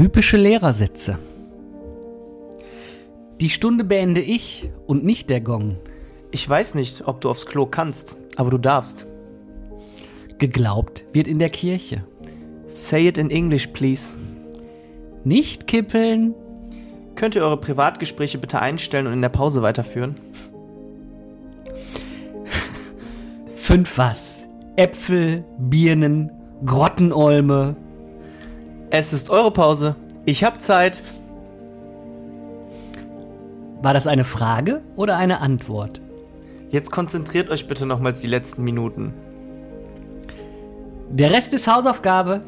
[0.00, 1.18] Typische Lehrersätze.
[3.38, 5.76] Die Stunde beende ich und nicht der Gong.
[6.30, 9.04] Ich weiß nicht, ob du aufs Klo kannst, aber du darfst.
[10.38, 12.02] Geglaubt wird in der Kirche.
[12.66, 14.16] Say it in English, please.
[15.24, 16.34] Nicht kippeln.
[17.14, 20.14] Könnt ihr eure Privatgespräche bitte einstellen und in der Pause weiterführen?
[23.54, 24.46] Fünf was?
[24.76, 26.30] Äpfel, Birnen,
[26.64, 27.76] Grottenolme.
[28.92, 29.94] Es ist eure Pause.
[30.24, 31.00] Ich hab Zeit.
[33.82, 36.00] War das eine Frage oder eine Antwort?
[36.70, 39.14] Jetzt konzentriert euch bitte nochmals die letzten Minuten.
[41.08, 42.42] Der Rest ist Hausaufgabe.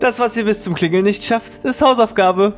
[0.00, 2.54] Das, was ihr bis zum Klingeln nicht schafft, ist Hausaufgabe.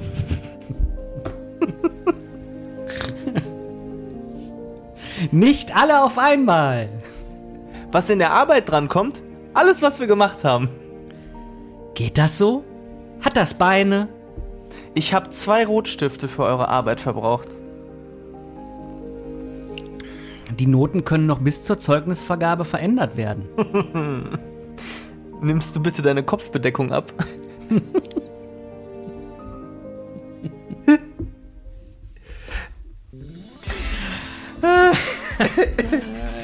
[5.30, 6.88] Nicht alle auf einmal.
[7.92, 9.22] Was in der Arbeit drankommt,
[9.52, 10.68] alles, was wir gemacht haben.
[11.94, 12.64] Geht das so?
[13.20, 14.08] Hat das Beine?
[14.94, 17.48] Ich habe zwei Rotstifte für eure Arbeit verbraucht.
[20.58, 23.48] Die Noten können noch bis zur Zeugnisvergabe verändert werden.
[25.40, 27.12] Nimmst du bitte deine Kopfbedeckung ab?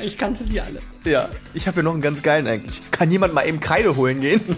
[0.02, 0.80] Ich kannte sie alle.
[1.04, 2.82] Ja, ich habe hier noch einen ganz geilen eigentlich.
[2.90, 4.40] Kann jemand mal eben Kreide holen gehen?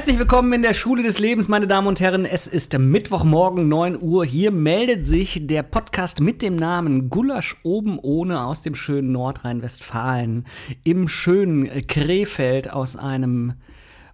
[0.00, 2.24] Herzlich willkommen in der Schule des Lebens, meine Damen und Herren.
[2.24, 4.24] Es ist Mittwochmorgen, 9 Uhr.
[4.24, 10.46] Hier meldet sich der Podcast mit dem Namen Gulasch oben ohne aus dem schönen Nordrhein-Westfalen
[10.84, 13.52] im schönen Krefeld aus einem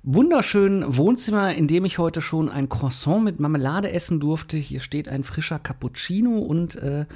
[0.03, 4.57] wunderschönen Wohnzimmer, in dem ich heute schon ein Croissant mit Marmelade essen durfte.
[4.57, 7.07] Hier steht ein frischer Cappuccino und äh,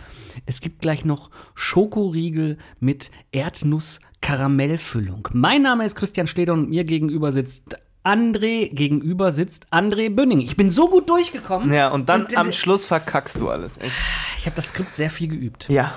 [0.46, 5.26] es gibt gleich noch Schokoriegel mit Erdnuss-Karamellfüllung.
[5.32, 10.40] Mein Name ist Christian Steder und mir gegenüber sitzt André, gegenüber sitzt André Bünning.
[10.40, 11.72] Ich bin so gut durchgekommen.
[11.72, 13.76] Ja, und dann Und, äh, am Schluss verkackst du alles.
[13.78, 13.92] Echt.
[14.38, 15.68] Ich habe das Skript sehr viel geübt.
[15.68, 15.92] Ja.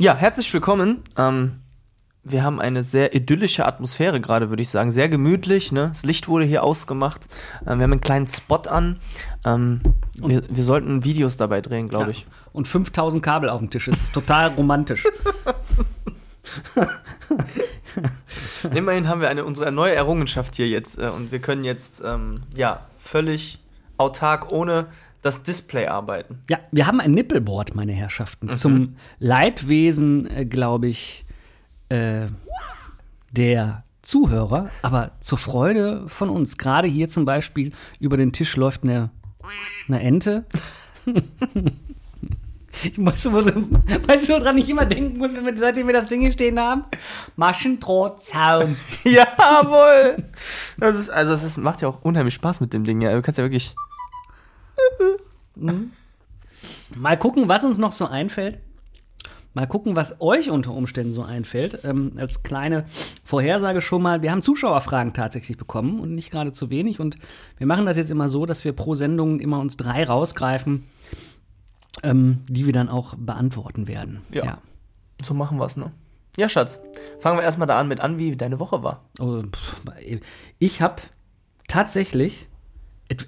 [0.00, 1.02] Ja, herzlich willkommen.
[1.18, 1.60] Ähm,
[2.24, 4.90] wir haben eine sehr idyllische Atmosphäre gerade, würde ich sagen.
[4.90, 5.88] Sehr gemütlich, ne?
[5.88, 7.22] Das Licht wurde hier ausgemacht.
[7.66, 8.98] Ähm, wir haben einen kleinen Spot an.
[9.44, 9.82] Ähm,
[10.14, 12.10] wir, wir sollten Videos dabei drehen, glaube Ja.
[12.12, 12.26] ich.
[12.52, 13.88] Und 5000 Kabel auf dem Tisch.
[13.88, 15.06] Es ist total romantisch.
[18.74, 22.42] Immerhin haben wir eine, unsere neue Errungenschaft hier jetzt äh, und wir können jetzt ähm,
[22.54, 23.58] ja völlig
[23.98, 24.88] autark ohne
[25.22, 26.40] das Display arbeiten.
[26.48, 28.48] Ja, wir haben ein Nippelboard, meine Herrschaften.
[28.48, 28.54] Mhm.
[28.54, 31.24] Zum Leidwesen, äh, glaube ich,
[31.88, 32.26] äh,
[33.30, 36.58] der Zuhörer, aber zur Freude von uns.
[36.58, 37.70] Gerade hier zum Beispiel
[38.00, 39.10] über den Tisch läuft eine,
[39.86, 40.44] eine Ente.
[42.84, 46.20] Ich wo, weißt du, woran ich immer denken muss, wenn wir, seitdem wir das Ding
[46.20, 46.84] hier stehen haben?
[47.36, 48.76] Maschendrahtzaun.
[49.04, 50.16] Jawohl!
[50.78, 53.00] Das ist, also es macht ja auch unheimlich Spaß mit dem Ding.
[53.00, 53.14] Ja.
[53.14, 53.74] Du kannst ja wirklich.
[56.96, 58.58] Mal gucken, was uns noch so einfällt.
[59.54, 61.80] Mal gucken, was euch unter Umständen so einfällt.
[61.84, 62.86] Ähm, als kleine
[63.22, 67.00] Vorhersage schon mal, wir haben Zuschauerfragen tatsächlich bekommen und nicht gerade zu wenig.
[67.00, 67.18] Und
[67.58, 70.84] wir machen das jetzt immer so, dass wir pro Sendung immer uns drei rausgreifen,
[72.02, 74.22] ähm, die wir dann auch beantworten werden.
[74.30, 74.58] Ja.
[75.24, 75.92] So machen wir es, ne?
[76.36, 76.80] Ja, Schatz.
[77.20, 79.04] Fangen wir erstmal da an mit an, wie deine Woche war.
[79.18, 79.82] Oh, pff,
[80.58, 81.02] ich habe
[81.68, 82.48] tatsächlich,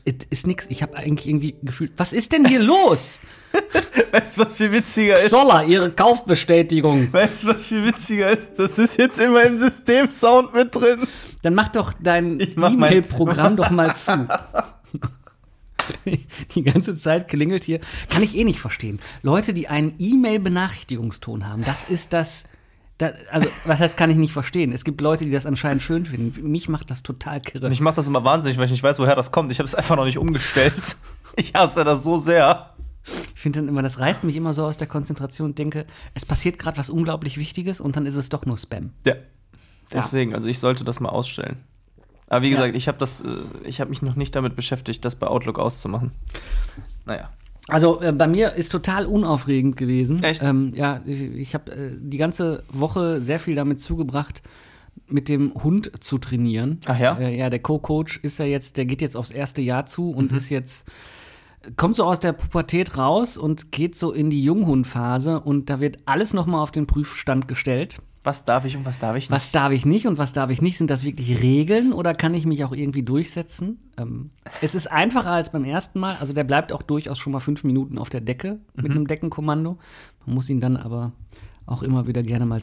[0.05, 3.21] es ist nix, ich habe eigentlich irgendwie gefühlt, was ist denn hier los?
[4.13, 5.31] Weißt du, was viel witziger ist?
[5.31, 7.13] Zoller, Ihre Kaufbestätigung.
[7.13, 8.59] Weißt du, was viel witziger ist?
[8.59, 11.07] Das ist jetzt immer im System-Sound mit drin.
[11.43, 14.29] Dann mach doch dein E-Mail-Programm doch mal zu.
[16.55, 17.81] Die ganze Zeit klingelt hier.
[18.09, 19.01] Kann ich eh nicht verstehen.
[19.23, 22.45] Leute, die einen E-Mail-Benachrichtigungston haben, das ist das.
[22.99, 24.73] da- also, was heißt, kann ich nicht verstehen?
[24.73, 26.51] Es gibt Leute, die das anscheinend schön finden.
[26.51, 27.69] Mich macht das total kirre.
[27.69, 29.51] Mich macht das immer wahnsinnig, weil ich nicht weiß, woher das kommt.
[29.51, 30.75] Ich habe es einfach noch nicht umgestellt.
[31.37, 32.71] Ich hasse das so sehr.
[33.35, 35.85] Ich finde dann immer, das reißt mich immer so aus der Konzentration und denke,
[36.15, 38.93] es passiert gerade was unglaublich Wichtiges und dann ist es doch nur Spam.
[39.05, 39.17] Ja.
[39.93, 41.57] Deswegen, also ich sollte das mal ausstellen.
[42.29, 42.57] Aber wie Ja.
[42.57, 43.25] gesagt, ich habe das, äh,
[43.65, 46.11] ich habe mich noch nicht damit beschäftigt, das bei Outlook auszumachen.
[47.07, 47.31] Naja.
[47.69, 50.23] Also äh, bei mir ist total unaufregend gewesen.
[50.23, 50.43] Echt?
[50.43, 54.43] Ähm, ja, ich, ich habe äh, die ganze Woche sehr viel damit zugebracht,
[55.07, 56.81] mit dem Hund zu trainieren.
[56.87, 57.17] Ach ja?
[57.19, 60.31] Äh, ja, der Co-Coach ist ja jetzt, der geht jetzt aufs erste Jahr zu und
[60.33, 60.37] Mhm.
[60.39, 60.87] ist jetzt
[61.77, 65.99] kommt so aus der Pubertät raus und geht so in die Junghundphase und da wird
[66.05, 67.99] alles noch mal auf den Prüfstand gestellt.
[68.25, 69.31] Was darf ich und was darf ich nicht?
[69.31, 70.79] Was darf ich nicht und was darf ich nicht?
[70.79, 73.79] Sind das wirklich Regeln oder kann ich mich auch irgendwie durchsetzen?
[73.99, 74.31] Ähm,
[74.63, 76.17] es ist einfacher als beim ersten Mal.
[76.17, 79.79] Also der bleibt auch durchaus schon mal fünf Minuten auf der Decke mit einem Deckenkommando.
[80.25, 81.13] Man muss ihn dann aber
[81.67, 82.63] auch immer wieder gerne mal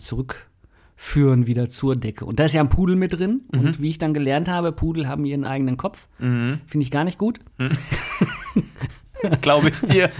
[0.95, 2.25] führen wieder zur Decke.
[2.25, 3.41] Und da ist ja ein Pudel mit drin.
[3.51, 6.07] Und wie ich dann gelernt habe, Pudel haben ihren eigenen Kopf.
[6.65, 7.39] Finde ich gar nicht gut.
[9.41, 10.09] Glaube ich dir.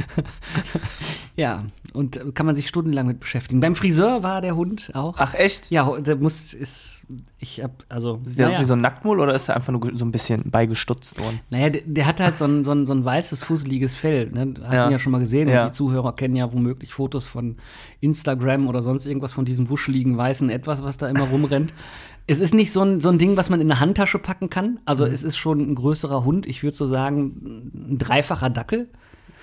[1.38, 3.60] Ja, und kann man sich stundenlang mit beschäftigen.
[3.62, 5.16] Beim Friseur war der Hund auch.
[5.18, 5.70] Ach, echt?
[5.72, 7.06] Ja, der muss, ist,
[7.40, 8.20] ich hab, also.
[8.24, 8.60] Sieht der naja.
[8.60, 11.40] wie so ein Nacktmull oder ist er einfach nur so ein bisschen beigestutzt worden?
[11.50, 14.30] Naja, der, der hat halt so ein, so ein, so ein weißes, fusseliges Fell.
[14.32, 14.48] Ne?
[14.48, 14.86] Du hast Ja.
[14.88, 15.50] ihn ja schon mal gesehen.
[15.50, 15.62] Ja.
[15.64, 17.58] Und die Zuhörer kennen ja womöglich Fotos von
[18.00, 21.74] Instagram oder sonst irgendwas von diesem wuscheligen weißen Etwas, was da immer rumrennt.
[22.28, 24.80] Es ist nicht so ein, so ein Ding, was man in eine Handtasche packen kann.
[24.86, 25.12] Also Mhm.
[25.12, 26.46] es ist schon ein größerer Hund.
[26.46, 28.90] Ich würde so sagen, ein dreifacher Dackel.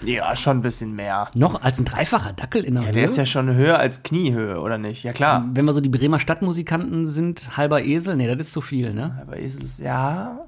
[0.04, 1.28] Ja, schon ein bisschen mehr.
[1.34, 2.94] Noch als ein dreifacher Dackel in der Ja, Höhe.
[2.94, 5.02] der ist ja schon höher als Kniehöhe, oder nicht?
[5.02, 5.44] Ja, klar.
[5.54, 9.18] Wenn wir so die Bremer Stadtmusikanten sind, halber Esel, nee, das ist zu viel, ne?
[9.20, 10.44] Aber Esel ist, ja.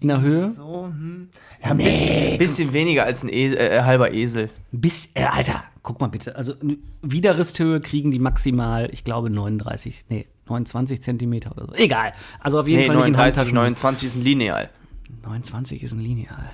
[0.00, 0.48] In der Höhe.
[0.48, 1.28] So, hm.
[1.62, 4.48] Ja, ein bisschen, bisschen weniger als ein Esel, äh, halber Esel.
[4.70, 6.36] Bis, äh, Alter, guck mal bitte.
[6.36, 6.54] Also
[7.02, 11.72] Widerristhöhe kriegen die maximal, ich glaube, 39, nee, 29 Zentimeter oder so.
[11.74, 12.12] Egal.
[12.40, 13.54] Also auf jeden Nee, Fall nicht in 39, Handtaschen.
[13.56, 14.70] 29 ist ein Lineal.
[15.24, 16.50] 29 ist ein Lineal.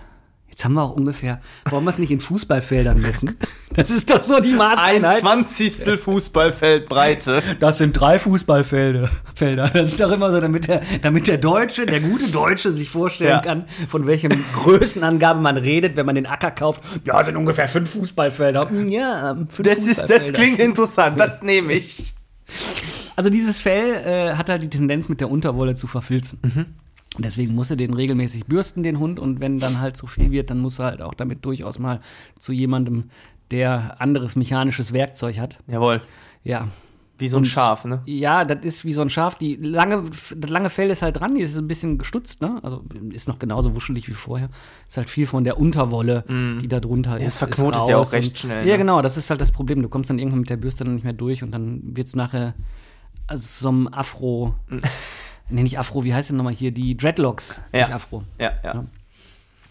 [0.63, 3.37] Jetzt haben wir auch ungefähr, wollen wir es nicht in Fußballfeldern messen?
[3.75, 5.19] Das ist doch so die Ein Maßeinheit.
[5.19, 7.43] Zwanzigstel Fußballfeld Breite.
[7.59, 9.11] Das sind drei Fußballfelder.
[9.35, 9.71] Felder.
[9.71, 13.31] Das ist doch immer so, damit der, damit der Deutsche, der gute Deutsche sich vorstellen
[13.31, 13.41] Ja.
[13.41, 14.31] kann, von welchen
[14.63, 16.81] Größenangaben man redet, wenn man den Acker kauft.
[17.09, 18.69] Ja, sind ungefähr fünf Fußballfelder.
[18.71, 20.33] Hm, Ja, fünf Das, ist, das Fußballfelder.
[20.39, 22.15] klingt interessant, das nehme ich.
[23.17, 26.39] Also dieses Fell äh, hat halt die Tendenz, mit der Unterwolle zu verfilzen.
[26.43, 26.67] Und
[27.19, 29.19] deswegen muss er den regelmäßig bürsten, den Hund.
[29.19, 32.01] Und wenn dann halt zu viel wird, dann muss er halt auch damit durchaus mal
[32.39, 33.11] zu jemandem,
[33.51, 35.59] der anderes mechanisches Werkzeug hat.
[35.67, 36.01] Jawohl.
[36.43, 36.69] Ja.
[37.19, 38.01] Wie so ein Und- Schaf, ne?
[38.07, 39.37] Ja, das ist wie so ein Schaf.
[39.37, 40.05] Die lange,
[40.35, 42.59] das lange Fell ist halt dran, die ist ein bisschen gestutzt, ne?
[42.63, 42.83] Also
[43.13, 44.49] ist noch genauso wuschelig wie vorher.
[44.89, 46.25] Ist halt viel von der Unterwolle,
[46.61, 47.27] die da drunter ist.
[47.27, 48.79] es verknotet ist ja auch recht und- schnell, Ja, ne?
[48.79, 49.83] genau, das ist halt das Problem.
[49.83, 52.17] Du kommst dann irgendwann mit der Bürste dann nicht mehr durch und dann wird es
[52.17, 52.55] nachher
[53.29, 54.55] also so einem Afro.
[55.53, 56.73] Nee, nicht Afro, wie heißt denn nochmal hier?
[56.73, 57.81] Die Dreadlocks, Ja.
[57.81, 58.25] nicht Afro.
[58.39, 58.85] Ja, ja.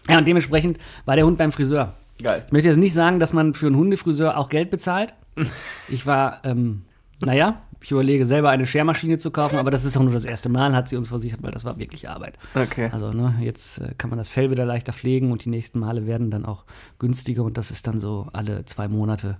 [0.08, 1.94] Ja, und dementsprechend war der Hund beim Friseur.
[2.22, 2.42] Geil.
[2.46, 5.14] Ich möchte jetzt nicht sagen, dass man für einen Hundefriseur auch Geld bezahlt.
[5.88, 6.82] Ich war, ähm,
[7.20, 10.48] naja, ich überlege selber eine Schermaschine zu kaufen, aber das ist auch nur das erste
[10.48, 12.38] Mal, hat sie uns versichert, weil das war wirklich Arbeit.
[12.54, 12.90] Okay.
[12.92, 16.06] Also, ne, jetzt äh, kann man das Fell wieder leichter pflegen und die nächsten Male
[16.06, 16.64] werden dann auch
[16.98, 19.38] günstiger und das ist dann so alle zwei Monate.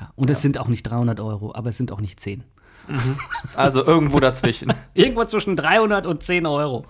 [0.00, 0.10] Ja.
[0.16, 2.44] Und es sind auch nicht 300 Euro, aber es sind auch nicht 10.
[3.54, 4.72] Also irgendwo dazwischen.
[4.94, 6.84] Irgendwo zwischen 300 und 10 Euro.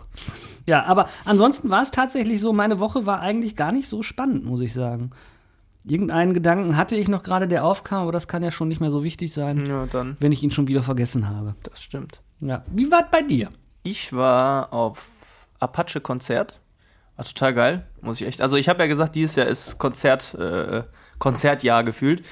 [0.66, 4.44] Ja, aber ansonsten war es tatsächlich so, meine Woche war eigentlich gar nicht so spannend,
[4.44, 5.10] muss ich sagen.
[5.84, 8.90] Irgendeinen Gedanken hatte ich noch gerade, der aufkam, aber das kann ja schon nicht mehr
[8.90, 9.87] so wichtig sein, ja,
[10.19, 11.54] wenn ich ihn schon wieder vergessen habe.
[11.62, 12.20] Das stimmt.
[12.40, 12.64] Ja.
[12.66, 13.50] Wie war es bei dir?
[13.84, 15.10] Ich war auf
[15.60, 16.58] Apache-Konzert.
[17.16, 18.40] War total geil, muss ich echt.
[18.40, 20.82] Also ich habe ja gesagt, dieses Jahr ist Konzert, äh,
[21.19, 22.22] Konzertjahr gefühlt.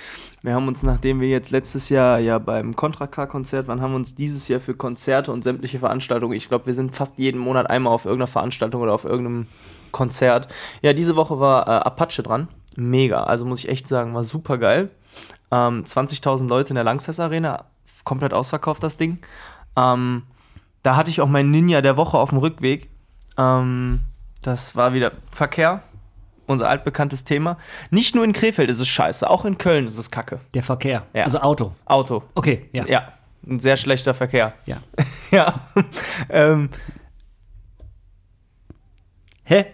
[0.44, 3.96] Wir haben uns, nachdem wir jetzt letztes Jahr ja beim Contra K-Konzert waren, haben wir
[3.96, 7.70] uns dieses Jahr für Konzerte und sämtliche Veranstaltungen, ich glaube, wir sind fast jeden Monat
[7.70, 9.46] einmal auf irgendeiner Veranstaltung oder auf irgendeinem
[9.90, 10.52] Konzert.
[10.82, 12.48] Ja, diese Woche war äh, Apache dran.
[12.76, 13.24] Mega.
[13.24, 14.90] Also muss ich echt sagen, war super geil.
[15.50, 17.64] Ähm, 20.000 Leute in der Langsess Arena,
[18.04, 19.20] komplett ausverkauft das Ding.
[19.76, 20.24] Ähm,
[20.82, 22.90] da hatte ich auch meinen Ninja der Woche auf dem Rückweg.
[23.38, 24.00] Ähm,
[24.42, 25.82] das war wieder Verkehr,
[26.46, 27.58] unser altbekanntes Thema.
[27.90, 30.40] Nicht nur in Krefeld ist es scheiße, auch in Köln ist es kacke.
[30.54, 31.06] Der Verkehr.
[31.12, 31.24] Ja.
[31.24, 31.74] Also Auto.
[31.84, 32.22] Auto.
[32.34, 32.84] Okay, ja.
[32.86, 33.12] Ja,
[33.46, 34.54] ein sehr schlechter Verkehr.
[34.66, 34.78] ja.
[35.30, 35.60] ja.
[36.28, 36.70] ähm,
[39.44, 39.66] Hä?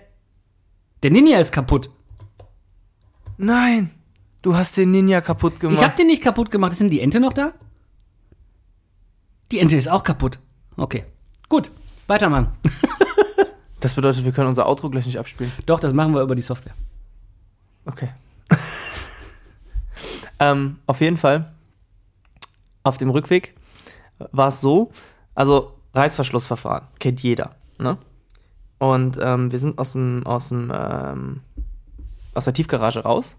[1.03, 1.91] Der Ninja ist kaputt.
[3.39, 3.91] nein,
[4.43, 5.79] du hast den Ninja kaputt gemacht.
[5.81, 6.73] Ich hab den nicht kaputt gemacht.
[6.73, 7.53] Ist denn die Ente noch da?
[9.53, 10.39] Die Ente ist auch kaputt.
[10.77, 11.05] Okay.
[11.49, 11.71] Gut.
[12.07, 12.49] Weitermachen.
[13.81, 15.53] das bedeutet, wir können unser Outro gleich nicht abspielen.
[15.67, 16.75] Doch, das machen wir über die Software.
[17.87, 18.11] Okay.
[20.39, 21.53] ähm, auf jeden Fall,
[22.83, 23.55] auf dem Rückweg
[24.33, 24.91] war es so,
[25.35, 27.99] also Reißverschlussverfahren, kennt jeder, ne?
[28.79, 31.41] Und ähm, wir sind aus dem, aus dem, ähm,
[32.35, 33.37] aus der Tiefgarage raus.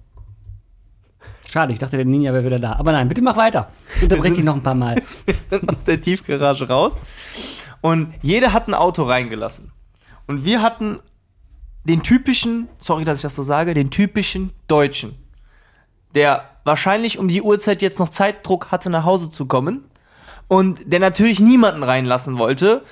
[1.52, 2.74] Schade, ich dachte, der Ninja wäre wieder da.
[2.74, 3.72] Aber nein, bitte mach weiter.
[3.96, 4.96] Ich unterbreche dich noch ein paar Mal.
[5.26, 7.00] Wir sind aus der Tiefgarage raus.
[7.82, 9.72] Und jeder hat ein Auto reingelassen.
[10.32, 11.02] Und wir hatten
[11.84, 15.18] den typischen, sorry, dass ich das so sage, den typischen Deutschen,
[16.16, 19.84] der wahrscheinlich um die Uhrzeit jetzt noch Zeitdruck hatte, nach Hause zu kommen
[20.48, 22.84] und der natürlich niemanden reinlassen wollte,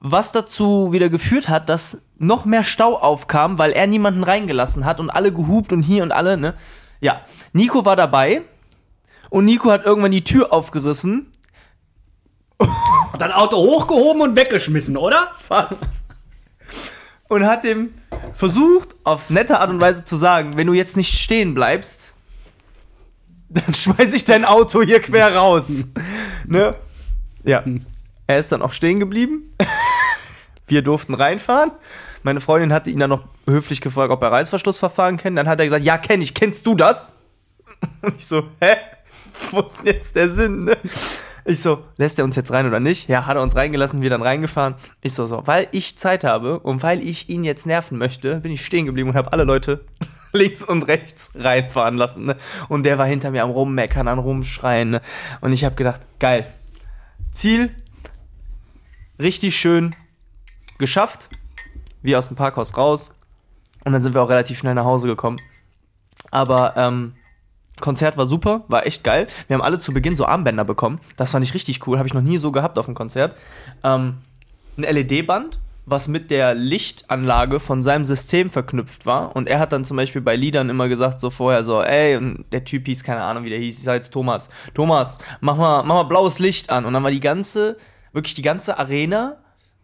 [0.00, 4.98] was dazu wieder geführt hat, dass noch mehr Stau aufkam, weil er niemanden reingelassen hat
[4.98, 6.54] und alle gehupt und hier und alle, ne?
[7.02, 7.20] Ja,
[7.52, 8.40] Nico war dabei
[9.28, 11.30] und Nico hat irgendwann die Tür aufgerissen
[13.18, 15.32] dann Auto hochgehoben und weggeschmissen, oder?
[15.38, 16.05] Fast.
[17.28, 17.92] Und hat dem
[18.36, 22.14] versucht, auf nette Art und Weise zu sagen, wenn du jetzt nicht stehen bleibst,
[23.48, 25.84] dann schmeiß ich dein Auto hier quer raus.
[26.46, 26.76] ne?
[27.44, 27.64] Ja.
[28.26, 29.54] Er ist dann auch stehen geblieben.
[30.66, 31.70] Wir durften reinfahren.
[32.24, 35.38] Meine Freundin hatte ihn dann noch höflich gefragt, ob er Reißverschlussverfahren kennt.
[35.38, 36.34] Dann hat er gesagt, ja, kenn ich.
[36.34, 37.12] Kennst du das?
[38.02, 38.76] Und ich so, hä?
[39.52, 40.64] Wo ist denn jetzt der Sinn?
[40.64, 40.76] Ne?
[41.48, 43.08] Ich so, lässt er uns jetzt rein oder nicht?
[43.08, 44.74] Ja, hat er uns reingelassen, wir dann reingefahren.
[45.00, 48.50] Ich so, so, weil ich Zeit habe und weil ich ihn jetzt nerven möchte, bin
[48.50, 49.84] ich stehen geblieben und habe alle Leute
[50.32, 52.26] links und rechts reinfahren lassen.
[52.26, 52.36] Ne?
[52.68, 54.90] Und der war hinter mir am Rummeckern, am Rumschreien.
[54.90, 55.02] Ne?
[55.40, 56.52] Und ich habe gedacht, geil.
[57.30, 57.70] Ziel,
[59.20, 59.94] richtig schön
[60.78, 61.28] geschafft.
[62.02, 63.12] Wir aus dem Parkhaus raus.
[63.84, 65.36] Und dann sind wir auch relativ schnell nach Hause gekommen.
[66.32, 67.14] Aber ähm,
[67.80, 69.26] Konzert war super, war echt geil.
[69.48, 71.00] Wir haben alle zu Beginn so Armbänder bekommen.
[71.16, 73.36] Das fand ich richtig cool, habe ich noch nie so gehabt auf dem Konzert.
[73.84, 74.18] Ähm,
[74.78, 79.36] ein LED-Band, was mit der Lichtanlage von seinem System verknüpft war.
[79.36, 82.44] Und er hat dann zum Beispiel bei Liedern immer gesagt, so vorher so, ey, und
[82.50, 84.48] der Typ hieß, keine Ahnung, wie der hieß, ich sag jetzt Thomas.
[84.74, 86.86] Thomas, mach mal, mach mal blaues Licht an.
[86.86, 87.76] Und dann war die ganze,
[88.12, 89.36] wirklich die ganze Arena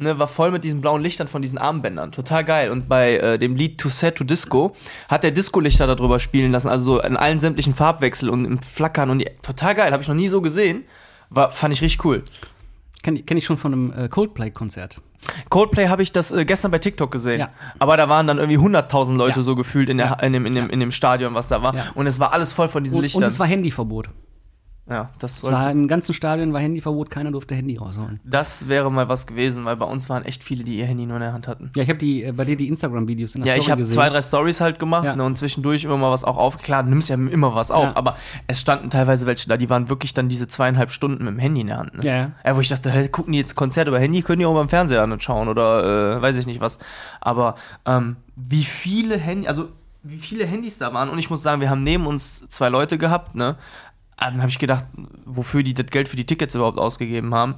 [0.02, 2.12] ne, war voll mit diesen blauen Lichtern von diesen Armbändern.
[2.12, 2.70] Total geil.
[2.70, 4.74] Und bei äh, dem Lied To Set to Disco
[5.08, 9.10] hat der Disco-Lichter darüber spielen lassen, also so in allen sämtlichen Farbwechsel und im Flackern
[9.10, 9.92] und die, total geil.
[9.92, 10.84] Habe ich noch nie so gesehen.
[11.30, 12.22] War, fand ich richtig cool.
[13.02, 15.00] Kenne kenn ich schon von einem äh, Coldplay-Konzert.
[15.50, 17.40] Coldplay habe ich das äh, gestern bei TikTok gesehen.
[17.40, 17.50] Ja.
[17.78, 19.42] Aber da waren dann irgendwie 100.000 Leute Ja.
[19.44, 20.14] so gefühlt in, der, Ja.
[20.14, 21.74] in, dem, in, dem, in dem Stadion, was da war.
[21.94, 23.22] Und es war alles voll von diesen Und, Lichtern.
[23.22, 24.10] und es war Handyverbot.
[24.90, 28.18] Ja, das, Es war sollte, im ganzen Stadion war Handyverbot, keiner durfte Handy rausholen.
[28.24, 31.16] das wäre mal was gewesen, weil bei uns waren echt viele, die ihr Handy nur
[31.16, 31.70] in der Hand hatten.
[31.76, 33.82] Ja, ich habe die äh, bei dir die Instagram-Videos in der Ja, ich Story habe
[33.82, 33.94] gesehen.
[33.94, 35.14] zwei, drei Stories halt gemacht Ja.
[35.14, 36.86] ne, und zwischendurch immer mal was auch aufgeklärt.
[36.86, 37.92] Du nimmst ja immer was auf, Ja.
[37.96, 38.16] aber
[38.48, 41.60] es standen teilweise welche da, die waren wirklich dann diese zweieinhalb Stunden mit dem Handy
[41.60, 41.94] in der Hand.
[41.98, 42.04] Ne?
[42.04, 42.56] Ja, ja.
[42.56, 45.02] Wo ich dachte, hey, gucken die jetzt Konzert über Handy, können die auch beim Fernseher
[45.02, 46.78] an und schauen oder äh, weiß ich nicht was.
[47.20, 47.54] Aber
[47.86, 49.68] ähm, wie viele Handy, also
[50.02, 52.98] wie viele Handys da waren und ich muss sagen, wir haben neben uns zwei Leute
[52.98, 53.54] gehabt, ne?
[54.18, 54.84] Dann habe ich gedacht,
[55.24, 57.56] wofür die das Geld für die Tickets überhaupt ausgegeben haben.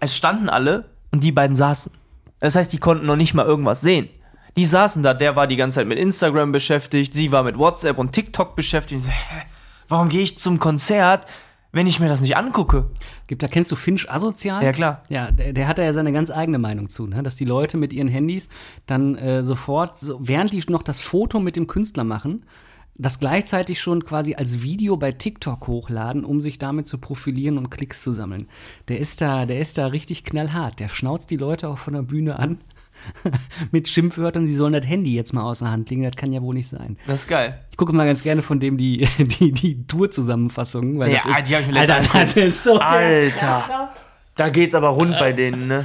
[0.00, 1.92] Es standen alle und die beiden saßen.
[2.40, 4.08] Das heißt, die konnten noch nicht mal irgendwas sehen.
[4.56, 7.98] Die saßen da, der war die ganze Zeit mit Instagram beschäftigt, sie war mit WhatsApp
[7.98, 9.00] und TikTok beschäftigt.
[9.02, 9.42] Und ich so, hä,
[9.88, 11.26] warum gehe ich zum Konzert,
[11.72, 12.90] wenn ich mir das nicht angucke?
[13.28, 14.64] Gibt, da kennst du Finch asozial?
[14.64, 15.02] Ja, klar.
[15.08, 17.22] Ja, der, der hat da ja seine ganz eigene Meinung zu, ne?
[17.22, 18.48] dass die Leute mit ihren Handys
[18.86, 22.44] dann äh, sofort, so, während die noch das Foto mit dem Künstler machen,
[23.00, 27.70] das gleichzeitig schon quasi als Video bei TikTok hochladen, um sich damit zu profilieren und
[27.70, 28.46] Klicks zu sammeln.
[28.88, 30.80] Der ist da, der ist da richtig knallhart.
[30.80, 32.58] Der schnauzt die Leute auch von der Bühne an
[33.72, 36.02] mit Schimpfwörtern, sie sollen das Handy jetzt mal aus der Hand legen.
[36.02, 36.98] Das kann ja wohl nicht sein.
[37.06, 37.64] Das ist geil.
[37.70, 41.48] Ich gucke mal ganz gerne von dem die, die, die Tour-Zusammenfassungen, weil Ja, das ist,
[41.48, 43.92] die hab ich mir Alter, das ist so der- Alter.
[44.40, 45.84] Da geht's aber rund bei denen, ne?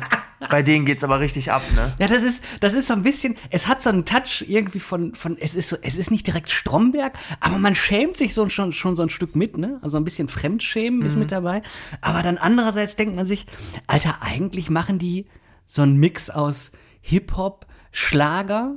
[0.49, 1.93] Bei denen geht's aber richtig ab, ne?
[1.99, 5.13] Ja, das ist, das ist so ein bisschen, es hat so einen Touch irgendwie von,
[5.13, 8.71] von es ist so, es ist nicht direkt Stromberg, aber man schämt sich so, schon,
[8.71, 9.79] schon so ein Stück mit, ne?
[9.81, 11.63] Also ein bisschen Fremdschämen ist mit dabei.
[11.99, 13.45] Aber dann andererseits denkt man sich,
[13.87, 15.25] Alter, eigentlich machen die
[15.67, 16.71] so einen Mix aus
[17.01, 18.75] Hip-Hop, Schlager,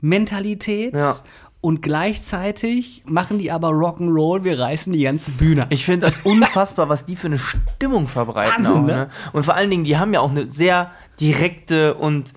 [0.00, 1.16] Mentalität Ja.
[1.68, 5.66] Und gleichzeitig machen die aber Rock'n'Roll, wir reißen die ganze Bühne.
[5.68, 8.64] Ich finde das unfassbar, was die für eine Stimmung verbreiten.
[8.64, 8.96] Wahnsinn, auch, ne?
[8.96, 9.08] ne?
[9.34, 12.32] Und vor allen Dingen, die haben ja auch eine sehr direkte und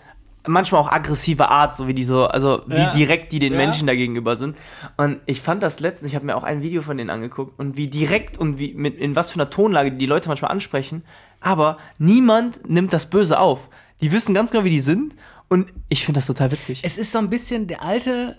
[0.45, 2.91] manchmal auch aggressive Art, so wie die so, also wie Ja.
[2.91, 3.59] direkt die den Ja.
[3.59, 4.57] Menschen da gegenüber sind.
[4.97, 7.77] Und ich fand das letztens, ich habe mir auch ein Video von denen angeguckt und
[7.77, 11.05] wie direkt und wie mit in was für einer Tonlage die, die Leute manchmal ansprechen,
[11.39, 13.69] aber niemand nimmt das böse auf.
[14.01, 15.15] Die wissen ganz genau, wie die sind
[15.47, 16.81] und ich finde das total witzig.
[16.83, 18.37] Es ist so ein bisschen der alte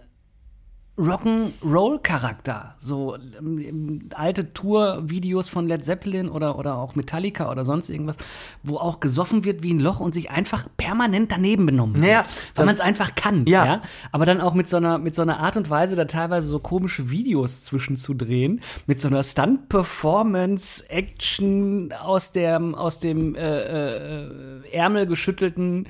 [0.98, 2.74] Rock'n'Roll-Charakter.
[2.78, 8.18] So ähm, alte Tour-Videos von Led Zeppelin oder, oder auch Metallica oder sonst irgendwas,
[8.62, 12.10] wo auch gesoffen wird wie ein Loch und sich einfach permanent daneben benommen wird.
[12.10, 13.46] Ja, weil man es einfach kann.
[13.46, 13.80] Ja.
[14.12, 16.58] Aber dann auch mit so, einer, mit so einer Art und Weise, da teilweise so
[16.58, 25.86] komische Videos zwischenzudrehen, mit so einer Stunt-Performance-Action aus dem, aus dem äh, äh, Ärmel geschüttelten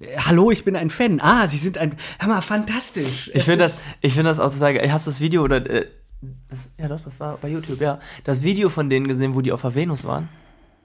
[0.00, 1.20] äh, Hallo, ich bin ein Fan.
[1.20, 1.94] Ah, Sie sind ein.
[2.18, 3.30] Hör mal, fantastisch.
[3.34, 4.92] Ich finde das, ich finde das auch total geil.
[4.92, 5.86] Hast du das Video oder äh,
[6.48, 7.98] das, ja doch, das war bei YouTube, ja.
[8.24, 10.28] Das Video von denen gesehen, wo die auf der Venus waren?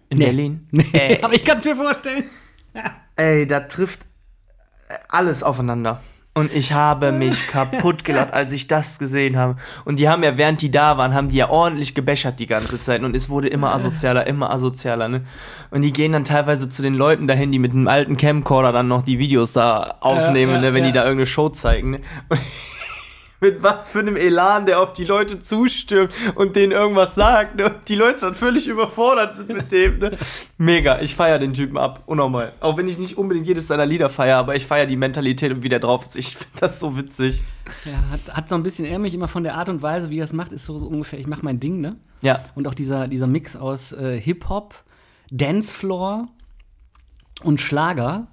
[0.10, 0.26] In Nee.
[0.26, 0.68] Berlin?
[0.72, 2.26] Nee, Ey, aber ich kann es mir vorstellen.
[3.16, 4.02] ey, da trifft
[4.90, 6.02] äh, alles aufeinander.
[6.34, 9.58] Und ich habe mich kaputt gelacht, als ich das gesehen habe.
[9.84, 12.80] Und die haben ja, während die da waren, haben die ja ordentlich gebäschert die ganze
[12.80, 13.04] Zeit.
[13.04, 15.22] Und es wurde immer asozialer, immer asozialer, ne?
[15.72, 18.88] Und die gehen dann teilweise zu den Leuten dahin, die mit einem alten Camcorder dann
[18.88, 20.90] noch die Videos da aufnehmen, Ja, ja, ne, wenn ja.
[20.92, 22.00] die da irgendeine Show zeigen, ne?
[22.30, 22.40] Und
[23.42, 27.66] mit was für einem Elan der auf die Leute zustürmt und denen irgendwas sagt, ne?
[27.66, 30.12] Und die Leute dann völlig überfordert sind mit dem, ne?
[30.58, 32.54] Mega, ich feiere den Typen ab, unnormal.
[32.60, 35.64] Auch wenn ich nicht unbedingt jedes seiner Lieder feiere, aber ich feiere die Mentalität und
[35.64, 36.16] wie der drauf ist.
[36.16, 37.44] Ich finde das so witzig.
[37.86, 40.26] Ja, hat, hat so ein bisschen, mich immer von der Art und Weise, wie er
[40.26, 41.98] es macht, ist so, so ungefähr, ich mache mein Ding, ne?
[42.22, 42.40] Ja.
[42.54, 44.76] Und auch dieser, dieser Mix aus äh, Hip-Hop,
[45.32, 46.28] Dancefloor
[47.44, 48.28] und Schlager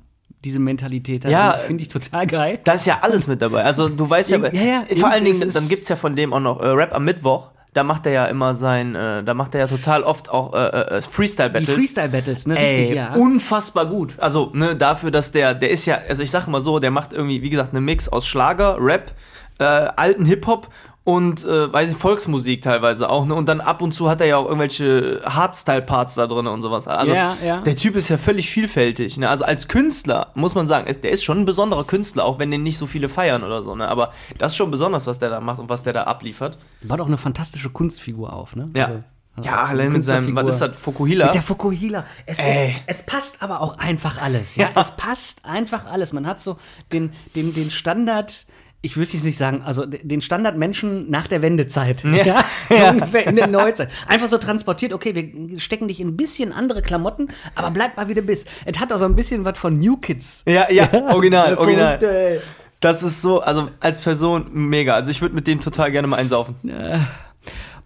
[0.49, 1.31] diese Mentalität hat.
[1.31, 2.59] Ja, Und Finde ich total geil.
[2.65, 3.65] Da ist ja alles mit dabei.
[3.65, 6.33] Also du weißt ja, Ja, ja, vor allen Dingen, dann gibt es ja von dem
[6.33, 7.49] auch noch äh, Rap am Mittwoch.
[7.75, 10.97] Da macht er ja immer sein, äh, da macht er ja total oft auch äh,
[10.97, 11.75] äh, Die Freestyle-Battles.
[11.75, 12.59] Freestyle-Battles, ne?
[12.59, 13.13] Ey, Richtig, ja.
[13.15, 14.15] unfassbar gut.
[14.19, 17.13] Also, ne, dafür, dass der, der ist ja, also ich sag mal so, der macht
[17.13, 19.13] irgendwie, wie gesagt, einen Mix aus Schlager, Rap,
[19.59, 20.69] äh, alten Hip-Hop
[21.09, 23.35] und, äh, weiß ich, Volksmusik teilweise auch, ne?
[23.35, 26.87] Und dann ab und zu hat er ja auch irgendwelche Hardstyle-Parts da drin und sowas.
[26.87, 27.63] Also, Ja, ja.
[27.63, 29.27] der Typ ist ja völlig vielfältig, ne?
[29.27, 32.51] Also als Künstler, muss man sagen, ist, der ist schon ein besonderer Künstler, auch wenn
[32.51, 33.89] den nicht so viele feiern oder so, ne?
[33.89, 36.59] Aber das ist schon besonders, was der da macht und was der da abliefert.
[36.85, 38.69] Baut auch eine fantastische Kunstfigur auf, ne?
[38.75, 38.85] Ja.
[38.89, 39.03] Also,
[39.37, 41.25] also ja, allein mit seinem, was ist das, Fukuhila?
[41.27, 42.05] Mit der Fukuhila.
[42.27, 42.45] Es, ist,
[42.87, 44.57] es passt aber auch einfach alles.
[44.57, 44.69] Ja?
[44.75, 44.81] Ja.
[44.83, 46.13] Es passt einfach alles.
[46.13, 46.59] Man hat so
[46.93, 48.45] den, den, den Standard.
[48.81, 52.05] Ich würde jetzt nicht sagen, also de- den Standardmenschen nach der Wendezeit.
[52.05, 52.45] Ja.
[52.69, 52.91] So Ja.
[52.91, 53.89] ungefähr in der Neuzeit.
[54.07, 58.09] Einfach so transportiert, okay, wir stecken dich in ein bisschen andere Klamotten, aber bleib mal
[58.09, 58.47] wie du bist.
[58.67, 60.43] Es hat auch so ein bisschen was von New Kids.
[60.47, 62.05] Ja, ja, original, Verrückt, original.
[62.05, 62.41] ey.
[62.81, 64.95] Das ist so, also als Person mega.
[64.95, 66.55] Also ich würde mit dem total gerne mal einsaufen.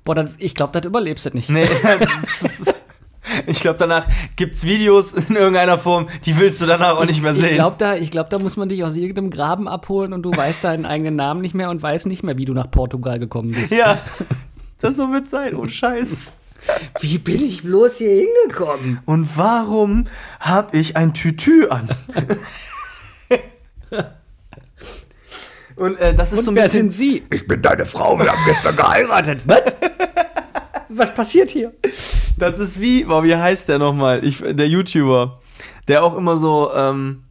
[0.05, 1.49] Boah, das, ich glaube, das überlebst du nicht.
[1.49, 2.75] Nee, das ist,
[3.47, 7.35] ich glaube, danach gibt's Videos in irgendeiner Form, die willst du danach auch nicht mehr
[7.35, 7.47] sehen.
[7.47, 10.31] Ich glaube, da, ich glaub, da muss man dich aus irgendeinem Graben abholen und du
[10.37, 13.53] weißt deinen eigenen Namen nicht mehr und weißt nicht mehr, wie du nach Portugal gekommen
[13.53, 13.71] bist.
[13.73, 13.99] ja,
[14.81, 16.33] das so wird sein, oh Scheiß.
[17.01, 19.01] Wie bin ich bloß hier hingekommen?
[19.05, 20.07] Und warum
[20.39, 21.89] hab ich ein Tütü an?
[25.77, 26.91] Und äh, das ist so ein wer bisschen.
[26.91, 27.25] sind Sie?
[27.33, 29.41] Ich bin deine Frau, wir haben gestern geheiratet.
[29.47, 29.61] Was?
[30.95, 31.73] Was passiert hier?
[32.39, 34.25] Das ist wie, boah, wie heißt der nochmal?
[34.25, 35.41] Ich, der YouTuber,
[35.89, 37.25] der auch immer so ähm,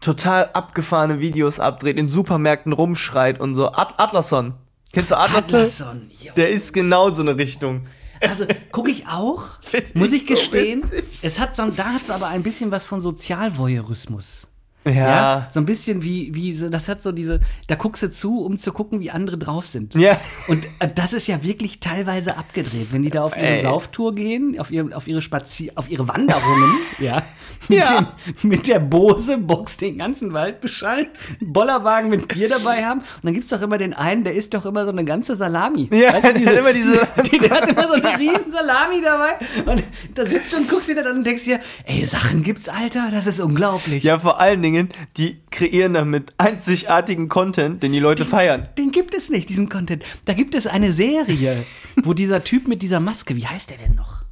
[0.00, 3.68] total abgefahrene Videos abdreht, in Supermärkten rumschreit und so.
[3.72, 4.54] At Atlason.
[4.92, 5.54] Kennst du Atlason?
[5.54, 6.32] Atlason, jo.
[6.36, 7.82] Der ist genau so eine Richtung.
[8.20, 10.82] Also gucke ich auch, Find muss ich ich so gestehen.
[10.82, 11.20] witzig.
[11.22, 14.47] es hat so, da hat es aber ein bisschen was von Sozialvoyeurismus.
[14.88, 15.08] Ja.
[15.08, 15.46] Ja.
[15.50, 18.56] So ein bisschen wie, wie so, das hat so diese, da guckst du zu, um
[18.56, 19.94] zu gucken, wie andere drauf sind.
[19.94, 20.18] Ja.
[20.48, 23.60] Und äh, das ist ja wirklich teilweise abgedreht, wenn die da auf ihre Ey.
[23.60, 27.22] Sauftour gehen, auf ihre, auf ihre Spazier auf ihre Wanderungen, ja.
[27.68, 28.00] Mit, Ja.
[28.42, 31.08] Dem, mit der Bose Box den ganzen Wald beschallen,
[31.40, 33.00] einen Bollerwagen mit Bier dabei haben.
[33.00, 35.88] Und dann gibt's doch immer den einen, der isst doch immer so eine ganze Salami.
[35.92, 39.70] Ja, der hat immer diese- Die, der hat immer so eine riesen Salami dabei.
[39.70, 39.82] Und
[40.14, 43.08] da sitzt du und guckst dir das an und denkst dir, ey, Sachen gibt's, Alter,
[43.10, 44.02] das ist unglaublich.
[44.04, 44.77] Ja, vor allen Dingen,
[45.16, 48.68] die kreieren damit einzigartigen Content, den die Leute feiern.
[48.78, 50.04] Den gibt es nicht, diesen Content.
[50.24, 51.64] Da gibt es eine Serie,
[52.02, 54.24] wo dieser Typ mit dieser Maske, wie heißt der denn noch?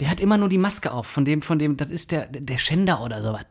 [0.00, 2.56] Der hat immer nur die Maske auf, von dem, von dem, das ist der, der
[2.56, 3.44] Schänder oder sowas.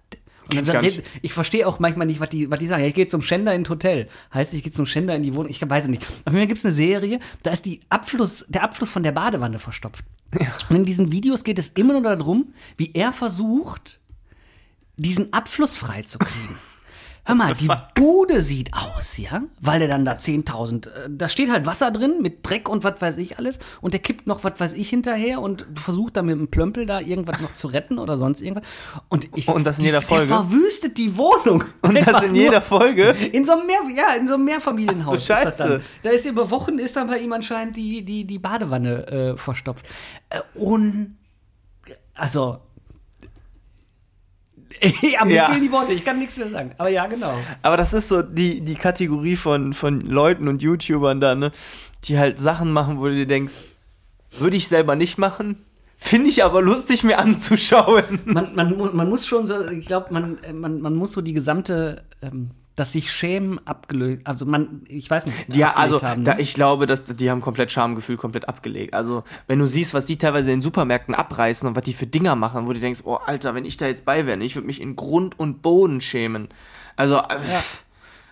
[0.49, 1.03] Und dann sagt, nicht.
[1.21, 2.81] ich verstehe auch manchmal nicht, was die, was die sagen.
[2.81, 4.07] Ja, ich gehe zum Schänder in Hotel.
[4.33, 5.51] Heißt, ich gehe zum Schänder in die Wohnung.
[5.51, 6.03] Ich weiß es nicht.
[6.03, 9.11] Auf jeden Fall gibt es eine Serie, da ist die Abfluss, der Abfluss von der
[9.11, 10.03] Badewanne verstopft.
[10.69, 13.98] Und in diesen Videos geht es immer nur darum, wie er versucht,
[15.01, 16.57] diesen Abfluss freizukriegen.
[17.25, 19.43] Hör mal, die Bude sieht aus, ja?
[19.61, 22.99] Weil der dann da 10.000, äh, da steht halt Wasser drin mit Dreck und was
[23.01, 26.37] weiß ich alles und der kippt noch was weiß ich hinterher und versucht dann mit
[26.39, 28.67] dem Plömpel da irgendwas noch zu retten oder sonst irgendwas.
[29.09, 30.27] Und, ich, Und das in die- jeder Folge?
[30.27, 31.63] Der verwüstet die Wohnung.
[31.81, 33.09] Und das in jeder Folge?
[33.31, 35.63] In so einem, Mehr, ja, in so einem Mehrfamilienhaus Du ist das Scheiße.
[35.67, 35.81] dann.
[36.01, 39.85] Da ist über Wochen ist dann bei ihm anscheinend die, die, die Badewanne äh, verstopft.
[40.29, 41.17] Äh, un,
[42.15, 42.59] also
[45.01, 45.49] ja, mir Ja.
[45.49, 46.71] fehlen die Worte, ich kann nichts mehr sagen.
[46.77, 47.33] Aber ja, genau.
[47.61, 51.51] Aber das ist so die, die Kategorie von, von Leuten und YouTubern da, ne?
[52.05, 53.53] Die halt Sachen machen, wo du dir denkst,
[54.37, 55.57] würde ich selber nicht machen.
[55.97, 58.19] Finde ich aber lustig, mir anzuschauen.
[58.25, 61.33] Man, man, man muss schon so, ich glaube, man, äh, man, man muss so die
[61.33, 66.35] gesamte, ähm, das sich schämen abgelöst, also man, ich weiß nicht, Ja, also haben, da,
[66.35, 66.41] ne?
[66.41, 68.93] ich glaube, dass die haben komplett Schamgefühl komplett abgelegt.
[68.93, 72.07] Also, wenn du siehst, was die teilweise in den Supermärkten abreißen und was die für
[72.07, 74.67] Dinger machen, wo du denkst, oh Alter, wenn ich da jetzt bei wäre, ich würde
[74.67, 76.47] mich in Grund und Boden schämen.
[76.95, 77.37] Also, äh,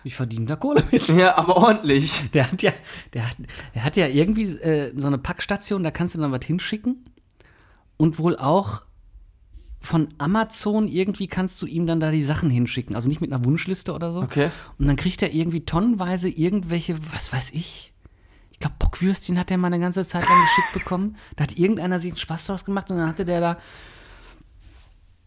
[0.04, 1.06] ich verdiene da Kohle mit.
[1.16, 2.30] ja, aber ordentlich.
[2.32, 2.72] Der hat ja,
[3.12, 3.36] der hat,
[3.74, 7.04] der hat ja irgendwie äh, so eine Packstation, da kannst du dann was hinschicken.
[7.98, 8.82] Und wohl auch
[9.88, 12.94] von Amazon irgendwie kannst du ihm dann da die Sachen hinschicken.
[12.94, 14.20] Also nicht mit einer Wunschliste oder so.
[14.20, 14.50] Okay.
[14.78, 17.94] Und dann kriegt er irgendwie tonnenweise irgendwelche, was weiß ich.
[18.52, 21.16] Ich glaube, Bockwürstchen hat er mal eine ganze Zeit lang geschickt bekommen.
[21.36, 23.58] Da hat irgendeiner sich einen Spaß draus gemacht und dann hatte der da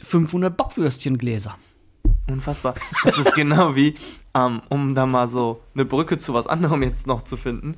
[0.03, 1.55] 500 Bockwürstchengläser.
[2.27, 2.75] Unfassbar.
[3.03, 3.95] Das ist genau wie,
[4.35, 7.77] ähm, um da mal so eine Brücke zu was anderem jetzt noch zu finden.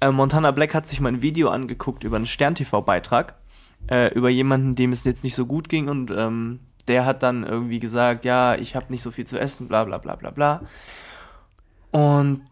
[0.00, 3.36] Äh, Montana Black hat sich mal ein Video angeguckt über einen Stern-TV-Beitrag,
[3.90, 7.44] äh, über jemanden, dem es jetzt nicht so gut ging und ähm, der hat dann
[7.44, 10.62] irgendwie gesagt, ja, ich habe nicht so viel zu essen, bla bla bla bla bla.
[11.90, 12.42] Und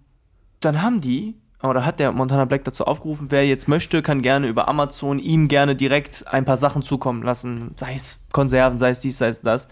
[0.60, 4.48] dann haben die oder hat der Montana Black dazu aufgerufen, wer jetzt möchte, kann gerne
[4.48, 9.00] über Amazon ihm gerne direkt ein paar Sachen zukommen lassen, sei es Konserven, sei es
[9.00, 9.68] dies, sei es das.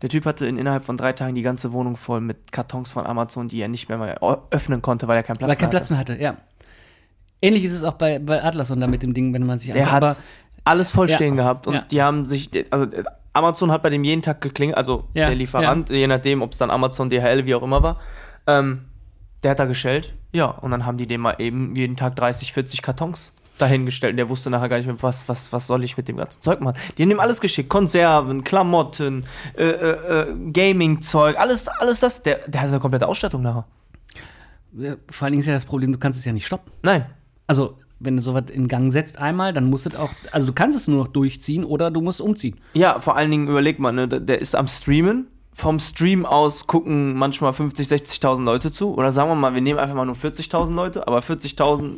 [0.00, 3.06] Der Typ hatte in, innerhalb von drei Tagen die ganze Wohnung voll mit Kartons von
[3.06, 4.18] Amazon, die er nicht mehr mal
[4.50, 6.36] öffnen konnte, weil er keinen Platz Weil er keinen mehr Platz mehr hatte, ja.
[7.40, 9.72] Ähnlich ist es auch bei, bei Atlas und da mit dem Ding, wenn man sich
[9.72, 10.22] Der anguckt, hat
[10.64, 11.16] alles voll Ja.
[11.16, 11.80] stehen gehabt und Ja.
[11.90, 12.86] die haben sich, also
[13.32, 16.58] Amazon hat bei dem jeden Tag geklingelt, also Ja, der Lieferant, je nachdem, ob es
[16.58, 17.98] dann Amazon, DHL, wie auch immer war,
[18.46, 18.84] ähm,
[19.42, 22.52] der hat da gestellt, ja, und dann haben die dem mal eben jeden Tag 30,
[22.52, 25.96] 40 Kartons dahingestellt und der wusste nachher gar nicht mehr, was, was, was soll ich
[25.96, 26.76] mit dem ganzen Zeug machen.
[26.96, 29.24] Die haben ihm alles geschickt, Konserven, Klamotten,
[29.56, 33.64] äh, äh, äh, Gaming-Zeug, alles, alles das, der, der hat eine komplette Ausstattung nachher.
[34.74, 36.72] Ja, Vor allen Dingen ist ja das Problem, du kannst es ja nicht stoppen.
[36.82, 37.04] Nein,
[37.46, 40.52] Also, wenn du sowas in Gang setzt einmal, dann musst du es auch, also du
[40.52, 42.58] kannst es nur noch durchziehen oder du musst umziehen.
[42.74, 45.26] Ja, vor allen Dingen überleg mal, ne, der- der ist am Streamen.
[45.54, 48.94] Vom Stream aus gucken manchmal 50, 60.000 Leute zu.
[48.94, 51.96] Oder sagen wir mal, wir nehmen einfach mal nur 40.000 Leute, aber 40.000,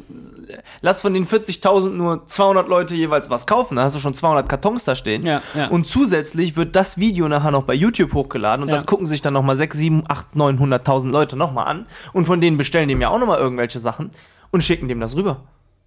[0.83, 3.77] lass von den 40.000 nur 200 Leute jeweils was kaufen.
[3.77, 5.25] Dann hast du schon 200 Kartons da stehen.
[5.25, 5.69] Ja, ja.
[5.69, 8.75] Und zusätzlich wird das Video nachher noch bei YouTube hochgeladen und Ja.
[8.75, 11.87] das gucken sich dann nochmal 6, 7, 8, 900.000 Leute nochmal an.
[12.13, 14.11] Und von denen bestellen dem ja auch nochmal irgendwelche Sachen
[14.51, 15.43] und schicken dem das rüber.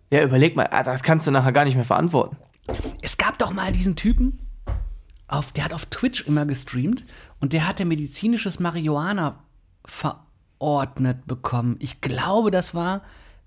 [0.09, 2.37] Ja, überleg mal, ah, das kannst du nachher gar nicht mehr verantworten.
[3.01, 4.39] Es gab doch mal diesen Typen,
[5.27, 7.05] auf, der hat auf Twitch immer gestreamt
[7.39, 9.43] und der hatte medizinisches Marihuana
[9.85, 11.75] verordnet bekommen.
[11.79, 13.01] Ich glaube, das war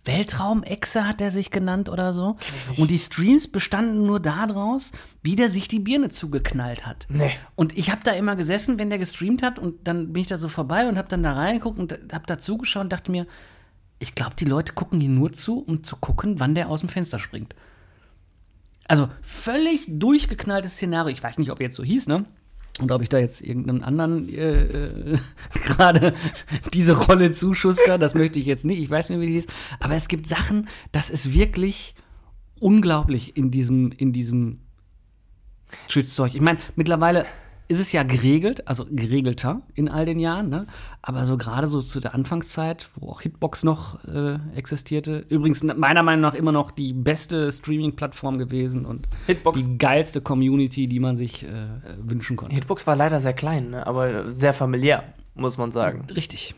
[0.05, 2.37] Weltraumechse hat er sich genannt oder so.
[2.79, 4.93] Und die Streams bestanden nur daraus,
[5.23, 7.07] wie der sich die Birne zugeknallt hat.
[7.11, 7.33] Nee.
[7.55, 10.39] Und ich habe da immer gesessen, wenn der gestreamt hat und dann bin ich da
[10.39, 13.27] so vorbei und habe dann da reingeguckt und habe da zugeschaut und dachte mir,
[14.01, 16.89] ich glaube, die Leute gucken hier nur zu, um zu gucken, wann der aus dem
[16.89, 17.55] Fenster springt.
[18.89, 21.13] Also völlig durchgeknalltes Szenario.
[21.13, 22.25] Ich weiß nicht, ob jetzt so hieß, ne?
[22.83, 25.19] Oder ob ich da jetzt irgendeinem anderen äh, äh,
[25.67, 26.15] gerade
[26.73, 28.81] diese Rolle zuschuster, das möchte ich jetzt nicht.
[28.81, 29.47] Ich weiß nicht, wie die hieß.
[29.81, 31.95] Aber es gibt Sachen, das ist wirklich
[32.59, 34.61] unglaublich in diesem, in diesem
[35.89, 36.35] Twitch-Zeug.
[36.35, 37.27] Ich meine, mittlerweile
[37.71, 40.67] ist es ja geregelt, also geregelter in all den Jahren, ne?
[41.03, 46.03] Aber so gerade so zu der Anfangszeit, wo auch Hitbox noch äh, existierte, übrigens meiner
[46.03, 49.57] Meinung nach immer noch die beste Streaming-Plattform gewesen und Hitbox.
[49.57, 51.69] die geilste Community, die man sich äh,
[52.03, 52.57] wünschen konnte.
[52.57, 53.87] Hitbox war leider sehr klein, ne?
[53.87, 55.05] aber sehr familiär,
[55.37, 56.07] muss man sagen.
[56.17, 56.57] Richtig.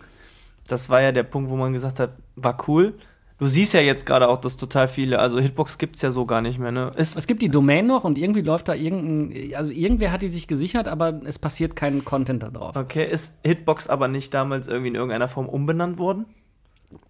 [0.66, 2.94] Das war ja der Punkt, wo man gesagt hat, war cool.
[3.42, 6.26] Du siehst ja jetzt gerade auch, dass total viele, also Hitbox gibt es ja so
[6.26, 6.92] gar nicht mehr, ne?
[6.94, 10.28] Ist, Es gibt die Domain noch und irgendwie läuft da irgendein, also irgendwer hat die
[10.28, 12.76] sich gesichert, aber es passiert kein Content da drauf.
[12.76, 16.26] okay, ist Hitbox aber nicht damals irgendwie in irgendeiner Form umbenannt worden?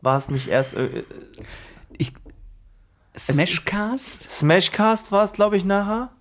[0.00, 1.04] War es nicht erst äh,
[1.98, 2.14] Ich,
[3.14, 4.22] Smashcast?
[4.22, 6.12] Smashcast war es, glaube ich, nachher?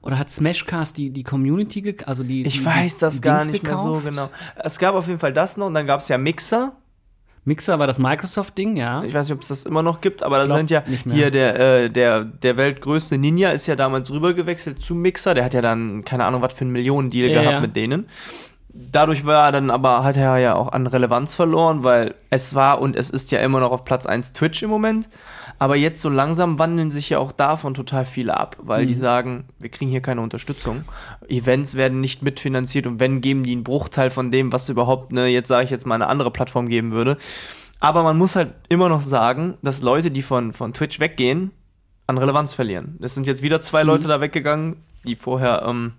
[0.00, 3.52] Oder hat Smashcast die, die Community, also die Ich die, weiß das die gar Dings
[3.52, 4.08] nicht mehr so gekauft?
[4.08, 4.30] genau.
[4.56, 6.76] Es gab auf jeden Fall das noch und dann gab es ja Mixer.
[7.44, 9.02] Mixer war das Microsoft-Ding, ja.
[9.02, 11.58] Ich weiß nicht, ob es das immer noch gibt, aber da sind ja hier der,
[11.58, 15.34] äh, der, der weltgrößte Ninja ist ja damals rübergewechselt zu Mixer.
[15.34, 17.60] Der hat ja dann, keine Ahnung, was für einen Millionendeal Ja, gehabt ja.
[17.60, 18.06] mit denen.
[18.72, 22.80] Dadurch war er dann aber, hat er ja auch an Relevanz verloren, weil es war
[22.80, 25.08] und es ist ja immer noch auf Platz 1 Twitch im Moment.
[25.60, 28.88] Aber jetzt so langsam wandeln sich ja auch davon total viele ab, weil Mhm.
[28.88, 30.84] die sagen, wir kriegen hier keine Unterstützung.
[31.28, 35.26] Events werden nicht mitfinanziert und wenn, geben die einen Bruchteil von dem, was überhaupt, ne,
[35.28, 37.18] jetzt sage ich jetzt mal eine andere Plattform geben würde.
[37.78, 41.50] Aber man muss halt immer noch sagen, dass Leute, die von, von Twitch weggehen,
[42.06, 42.98] an Relevanz verlieren.
[43.02, 45.92] Es sind jetzt wieder zwei Leute da weggegangen, die vorher ähm,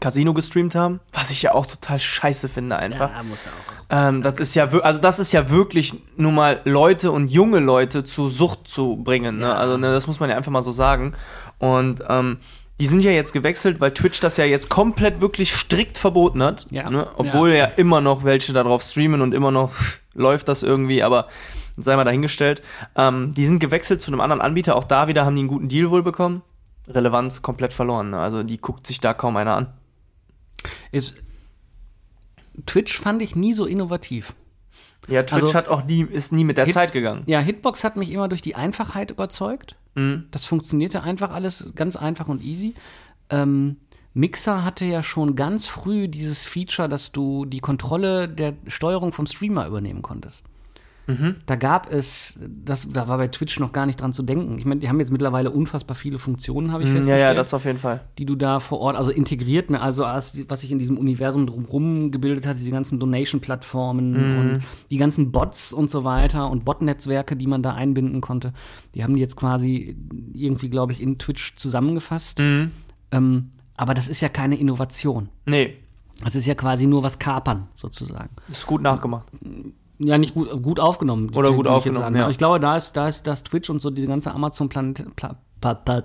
[0.00, 3.10] Casino gestreamt haben, was ich ja auch total scheiße finde einfach.
[3.10, 3.78] Ja, muss auch.
[3.90, 8.04] Ähm, das ist ja, also das ist ja wirklich nun mal Leute und junge Leute
[8.04, 9.38] zu Sucht zu bringen.
[9.38, 9.46] Ne?
[9.46, 9.54] Ja.
[9.54, 11.14] Also ne, das muss man ja einfach mal so sagen.
[11.58, 12.38] Und ähm,
[12.80, 16.66] die sind ja jetzt gewechselt, weil Twitch das ja jetzt komplett wirklich strikt verboten hat.
[16.70, 16.88] Ja.
[16.90, 17.08] Ne?
[17.16, 17.64] Obwohl ja.
[17.76, 19.72] immer noch welche darauf streamen und immer noch
[20.14, 21.28] läuft das irgendwie, aber
[21.76, 22.62] sei mal dahingestellt.
[22.94, 24.76] Ähm, die sind gewechselt zu einem anderen Anbieter.
[24.76, 26.42] Auch da wieder haben die einen guten Deal wohl bekommen.
[26.88, 28.10] Relevanz komplett verloren.
[28.10, 28.18] Ne?
[28.18, 29.66] Also die guckt sich da kaum einer an.
[30.92, 31.14] Ist,
[32.66, 34.34] Twitch fand ich nie so innovativ.
[35.08, 37.22] Ja, Twitch Also- hat auch nie, ist nie mit der Hit- Zeit gegangen.
[37.26, 39.76] Ja, Hitbox hat mich immer durch die Einfachheit überzeugt.
[39.94, 40.26] Mhm.
[40.30, 42.74] Das funktionierte einfach alles ganz einfach und easy.
[43.30, 43.76] Ähm,
[44.14, 49.26] Mixer hatte ja schon ganz früh dieses Feature, dass du die Kontrolle der Steuerung vom
[49.26, 50.44] Streamer übernehmen konntest.
[51.08, 51.36] Mhm.
[51.46, 54.58] Da gab es, das, da war bei Twitch noch gar nicht dran zu denken.
[54.58, 57.54] Ich meine, die haben jetzt mittlerweile unfassbar viele Funktionen, habe ich Ja, festgestellt, ja, das
[57.54, 58.02] auf jeden Fall.
[58.18, 61.46] die du da vor Ort, also integriert, ne, also als- was sich in diesem Universum
[61.46, 64.38] drumherum gebildet hat, diese ganzen Donation-Plattformen Mhm.
[64.38, 68.52] und die ganzen Bots und so weiter und Bot-Netzwerke, die man da einbinden konnte,
[68.94, 69.96] die haben die jetzt quasi
[70.34, 72.38] irgendwie, glaube ich, in Twitch zusammengefasst.
[72.40, 72.70] Mhm.
[73.12, 75.30] Ähm, aber das ist ja keine Innovation.
[75.46, 75.76] Nee,
[76.24, 78.30] Das ist ja quasi nur was kapern, sozusagen.
[78.50, 79.26] ist gut nachgemacht.
[79.98, 81.30] Ja, nicht gut, gut aufgenommen.
[81.34, 82.22] Oder gut aufgenommen, ja.
[82.22, 85.74] Aber ich glaube, da ist, da ist das Twitch und so diese ganze Amazon-Palette pa,
[85.74, 86.02] pa,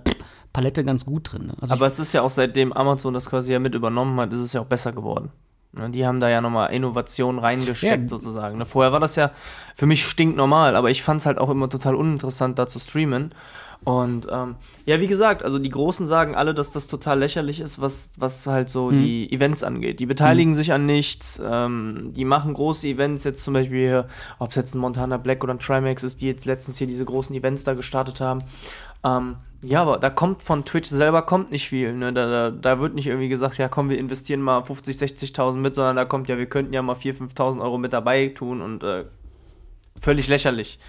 [0.52, 1.48] Palette ganz gut drin.
[1.48, 1.54] Ne?
[1.62, 4.42] Also Aber es ist ja auch seitdem Amazon das quasi ja mit übernommen hat, ist
[4.42, 5.32] es ja auch besser geworden.
[5.74, 8.08] Ne, Die haben da ja nochmal Innovation reingesteckt Ja.
[8.08, 8.58] sozusagen.
[8.60, 9.32] Ne, Vorher war das ja
[9.76, 13.34] für mich stinknormal, aber ich fand es halt auch immer total uninteressant, da zu streamen.
[13.86, 17.82] Und ähm, ja, wie gesagt, also die Großen sagen alle, dass das total lächerlich ist,
[17.82, 19.02] was, was halt so Mhm.
[19.02, 20.00] die Events angeht.
[20.00, 24.08] Die beteiligen sich an nichts, ähm, die machen große Events, jetzt zum Beispiel hier,
[24.40, 27.06] ob es jetzt ein Montana Black oder ein Trimax ist, die jetzt letztens hier diese
[27.06, 28.40] großen Events da gestartet haben.
[29.04, 31.94] Ähm, ja, aber da kommt von Twitch selber kommt nicht viel.
[31.94, 32.12] Ne?
[32.14, 35.76] Da, da, da wird nicht irgendwie gesagt, ja komm, wir investieren mal 50, 60.000 mit,
[35.76, 38.84] sondern da kommt ja, wir könnten ja mal 4.000, 5.000 Euro mit dabei tun und
[38.84, 39.06] äh,
[40.02, 40.80] völlig lächerlich.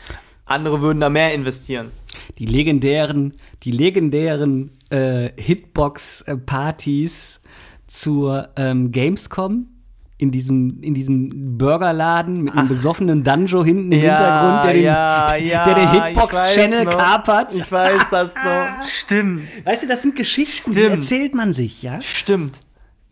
[0.46, 1.90] Andere würden da mehr investieren.
[2.38, 7.40] die legendären, die legendären äh, Hitbox-Partys
[7.86, 9.68] zur ähm, Gamescom.
[10.16, 15.36] In diesem, in diesem Burgerladen mit einem besoffenen Danjo hinten im Hintergrund, der den, ja,
[15.36, 17.52] ja, der den Hitbox-Channel kapert.
[17.52, 18.68] Ich weiß das noch.
[18.88, 19.42] Stimmt.
[19.66, 20.94] Weißt du, das sind Geschichten, die Stimmt.
[20.94, 22.00] erzählt man sich, ja?
[22.00, 22.60] Stimmt.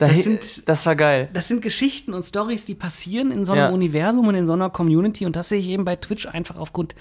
[0.03, 1.29] Da Das sind- das war geil.
[1.33, 3.69] Das sind Geschichten und Stories, die passieren in so einem Ja.
[3.71, 6.95] Universum und in so einer Community und das sehe ich eben bei Twitch einfach aufgrund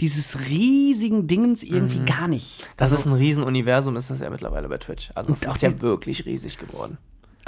[0.00, 2.66] dieses riesigen Dingens irgendwie gar nicht.
[2.76, 5.10] Das ist ein Riesenuniversum, ist das ja mittlerweile bei Twitch.
[5.14, 6.98] Also es ist ja die- wirklich riesig geworden.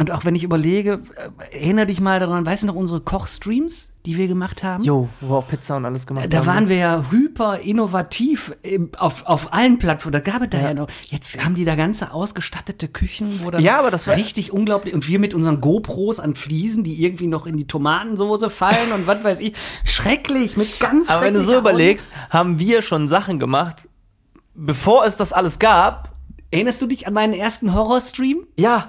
[0.00, 1.02] Und auch wenn ich überlege,
[1.50, 4.82] äh, erinnere dich mal daran, weißt du noch unsere Kochstreams, die wir gemacht haben?
[4.82, 6.46] Jo, wo wir auch Pizza und alles gemacht Da haben.
[6.46, 8.52] waren wir ja hyper innovativ
[8.96, 10.12] auf, auf allen Plattformen.
[10.14, 10.72] Da gab es da ja.
[10.74, 10.88] noch.
[11.10, 14.94] Jetzt haben die da ganze ausgestattete Küchen, wo dann Ja, aber das war- richtig unglaublich.
[14.94, 19.06] Und wir mit unseren GoPros an Fliesen, die irgendwie noch in die Tomatensoße fallen und
[19.06, 19.52] was weiß ich.
[19.84, 23.86] Schrecklich, mit ganz Aber wenn du so überlegst, haben wir schon Sachen gemacht,
[24.54, 26.12] bevor es das alles gab.
[26.50, 28.46] Erinnerst du dich an meinen ersten Horrorstream?
[28.56, 28.88] Ja.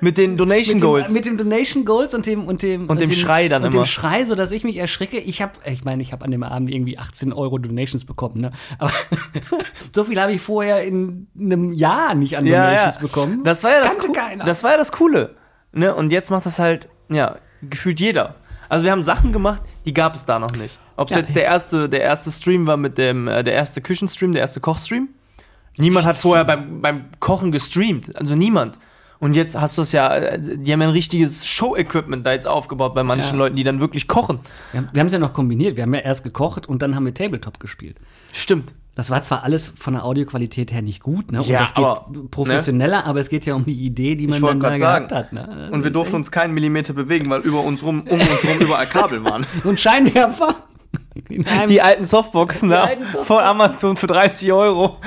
[0.00, 1.10] Mit den Donation Mit dem, Goals.
[1.10, 3.82] mit dem Donation Goals und dem und dem Und dem Schrei dann und immer.
[3.84, 5.18] dem Schrei, so dass ich mich erschrecke.
[5.18, 8.50] Ich habe, ich meine, ich habe an dem Abend irgendwie 18 Euro Donations bekommen, ne?
[8.78, 8.92] Aber
[9.94, 13.00] so viel habe ich vorher in einem Jahr nicht an ja, Donations ja.
[13.02, 13.44] bekommen.
[13.44, 14.44] Das war ja das, Coo- keiner.
[14.44, 15.34] das war ja das Coole.
[15.72, 15.94] Ne?
[15.94, 18.36] Und jetzt macht das halt, ja, gefühlt jeder.
[18.68, 20.78] Also wir haben Sachen gemacht, die gab es da noch nicht.
[20.96, 21.20] Ob es Ja.
[21.22, 24.60] jetzt der erste, der erste Stream war mit dem, äh, der erste Küchenstream, der erste
[24.60, 25.08] Kochstream.
[25.76, 28.14] Niemand hat vorher beim, beim Kochen gestreamt.
[28.16, 28.78] Also niemand.
[29.20, 32.94] Und jetzt hast du es ja, die haben ja ein richtiges Show-Equipment da jetzt aufgebaut
[32.94, 33.38] bei manchen Ja.
[33.38, 34.40] Leuten, die dann wirklich kochen.
[34.72, 35.76] wir haben- wir haben es ja noch kombiniert.
[35.76, 37.96] Wir haben ja erst gekocht und dann haben wir Tabletop gespielt.
[38.32, 38.74] Stimmt.
[38.96, 41.40] Das war zwar alles von der Audioqualität her nicht gut, ne?
[41.40, 42.24] Und Ja, aber, ne?
[42.30, 45.32] professioneller, aber es geht ja um die Idee, die man dann da gehabt hat.
[45.32, 45.68] Ne?
[45.72, 48.86] Und wir durften uns keinen Millimeter bewegen, weil über uns rum, um uns rum überall
[48.86, 49.44] Kabel waren.
[49.64, 50.54] Und Scheinwerfer.
[51.68, 53.26] Die alten Softboxen da alten Softboxen.
[53.26, 54.98] von Amazon für 30 Euro,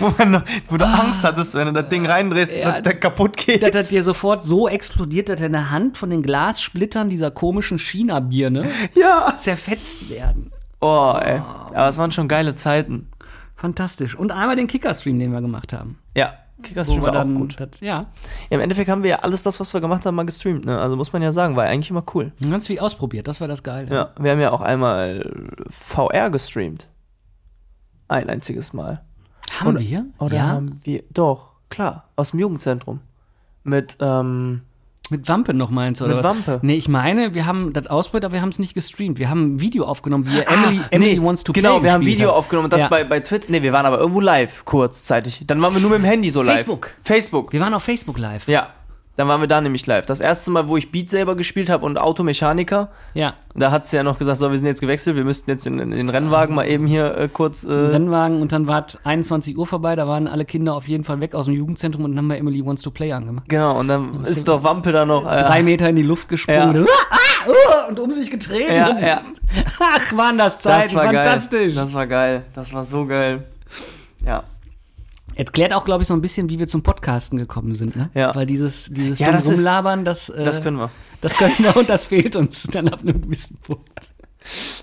[0.00, 2.72] wo, man, wo du Angst hattest, wenn du das Ding reindrehst, Ja.
[2.72, 3.62] dass der kaputt geht.
[3.62, 8.64] Das hat dir sofort so explodiert, dass deine Hand von den Glassplittern dieser komischen China-Birne
[8.94, 9.34] Ja.
[9.36, 10.50] zerfetzt werden.
[10.80, 11.38] Oh, ey.
[11.74, 13.08] Aber es waren schon geile Zeiten.
[13.56, 14.16] Fantastisch.
[14.16, 15.98] Und einmal den Kicker-Stream, den wir gemacht haben.
[16.16, 17.58] Ja, Kickerstream war auch dann, gut.
[17.58, 18.06] Das, ja, Ja,
[18.50, 20.64] Im Endeffekt haben wir ja alles das, was wir gemacht haben, mal gestreamt.
[20.64, 20.78] Ne?
[20.78, 22.32] Also muss man ja sagen, war eigentlich immer cool.
[22.48, 23.26] ganz viel ausprobiert.
[23.28, 23.92] Das war das Geile.
[23.94, 25.24] Ja, wir haben ja auch einmal
[25.70, 26.88] VR gestreamt.
[28.08, 29.02] Ein einziges Mal.
[29.60, 30.06] Haben Oder- wir?
[30.18, 30.46] Oder ja.
[30.48, 31.02] haben wir.
[31.10, 32.04] Doch, klar.
[32.16, 33.00] Aus dem Jugendzentrum.
[33.64, 34.62] Mit, ähm,
[35.10, 36.36] Mit Wampe noch meinst du, oder Mit was?
[36.46, 36.58] Wampe.
[36.62, 39.18] Nee, ich meine, wir haben das ausprobiert, aber wir haben es nicht gestreamt.
[39.18, 42.00] Wir haben ein Video aufgenommen, wie Emily, Emily nee, Wants to Play Genau, wir haben
[42.00, 42.36] gespielt Video hat.
[42.36, 42.88] aufgenommen und das Ja.
[42.88, 43.46] bei, bei Twitter.
[43.50, 45.44] Nee, wir waren aber irgendwo live, kurzzeitig.
[45.46, 46.54] Dann waren wir nur mit dem Handy so live.
[46.54, 46.90] Facebook.
[47.04, 47.52] Facebook.
[47.52, 48.48] Wir waren auf Facebook live.
[48.48, 48.68] Ja.
[49.16, 50.06] Dann waren wir da nämlich live.
[50.06, 53.34] Das erste Mal, wo ich Beat selber gespielt habe und Automechaniker, Ja.
[53.54, 55.78] da hat sie ja noch gesagt, so, wir sind jetzt gewechselt, wir müssten jetzt in,
[55.78, 57.64] in den Rennwagen mal eben hier äh, kurz.
[57.64, 61.04] Äh, Rennwagen und dann war es 21 Uhr vorbei, da waren alle Kinder auf jeden
[61.04, 63.48] Fall weg aus dem Jugendzentrum und dann haben wir Emily Wants to Play angemacht.
[63.50, 65.30] genau, und dann ist doch Wampe da noch.
[65.30, 66.80] Äh, Drei Meter in die Luft gesprungen Ja.
[66.80, 67.16] und, ah,
[67.48, 68.74] ah, und um sich getreten.
[68.74, 69.20] Ja, und, ja.
[69.78, 71.74] Ach, waren das das Zeiten, war fantastisch.
[71.74, 71.74] geil.
[71.74, 72.44] Das war geil.
[72.54, 73.44] Das war so geil.
[74.24, 74.44] Ja.
[75.34, 78.10] Erklärt auch, glaube ich, so ein bisschen, wie wir zum Podcasten gekommen sind, ne?
[78.14, 78.34] Ja.
[78.34, 80.90] Weil dieses, dieses Ja, das ist- Rumlabern, das, äh, Das können wir.
[81.20, 84.12] das können wir und das fehlt uns dann ab einem gewissen Punkt.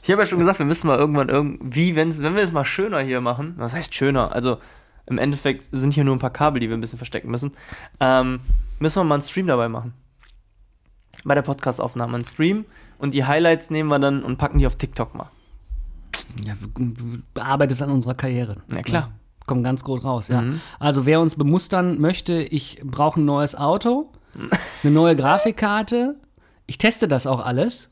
[0.04, 2.64] Ich habe ja schon gesagt, wir müssen mal irgendwann irgendwie, wenn, wenn wir es mal
[2.66, 4.32] schöner hier machen, was heißt schöner?
[4.34, 4.58] Also
[5.06, 7.52] im Endeffekt sind hier nur ein paar Kabel, die wir ein bisschen verstecken müssen.
[8.00, 8.40] Ähm,
[8.80, 9.94] müssen wir mal einen Stream dabei machen.
[11.26, 12.66] Bei der Podcastaufnahme einen Stream
[13.00, 15.30] und die Highlights nehmen wir dann und packen die auf TikTok mal.
[16.44, 16.94] Ja, du
[17.34, 18.58] bearbeitest an unserer Karriere.
[18.74, 19.12] Ja, klar.
[19.50, 20.42] Kommt ganz groß raus, ja.
[20.42, 20.62] Mhm.
[20.80, 24.12] Also wer uns bemustern möchte, ich brauche ein neues Auto,
[24.84, 26.16] eine neue Grafikkarte.
[26.68, 27.90] Ich teste das auch alles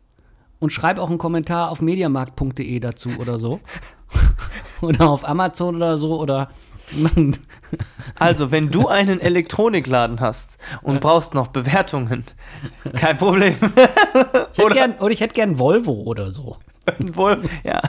[0.60, 3.60] und schreibe auch einen Kommentar auf mediamarkt.de dazu oder so.
[4.82, 6.50] oder auf Amazon oder so oder
[8.20, 12.24] Also, wenn du einen Elektronikladen hast und brauchst noch Bewertungen,
[12.96, 13.56] kein Problem.
[13.60, 13.64] Ich
[14.60, 16.58] hätte Oder- gern, oder ich hätte gern Volvo oder so.
[17.14, 17.82] Vol ja,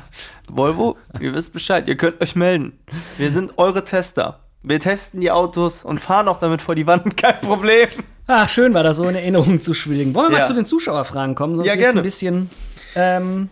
[0.48, 2.78] Volvo, ihr wisst Bescheid, ihr könnt euch melden.
[3.16, 4.40] Wir sind eure Tester.
[4.62, 7.88] Wir testen die Autos und fahren auch damit vor die Wand, kein Problem.
[8.26, 10.14] Ach, schön war das so in Erinnerung zu schwelgen.
[10.14, 10.42] Wollen wir Ja.
[10.42, 11.56] mal zu den Zuschauerfragen kommen?
[11.56, 12.00] Sonst Ja, gerne.
[12.00, 12.50] ein bisschen.
[12.94, 13.48] Ähm,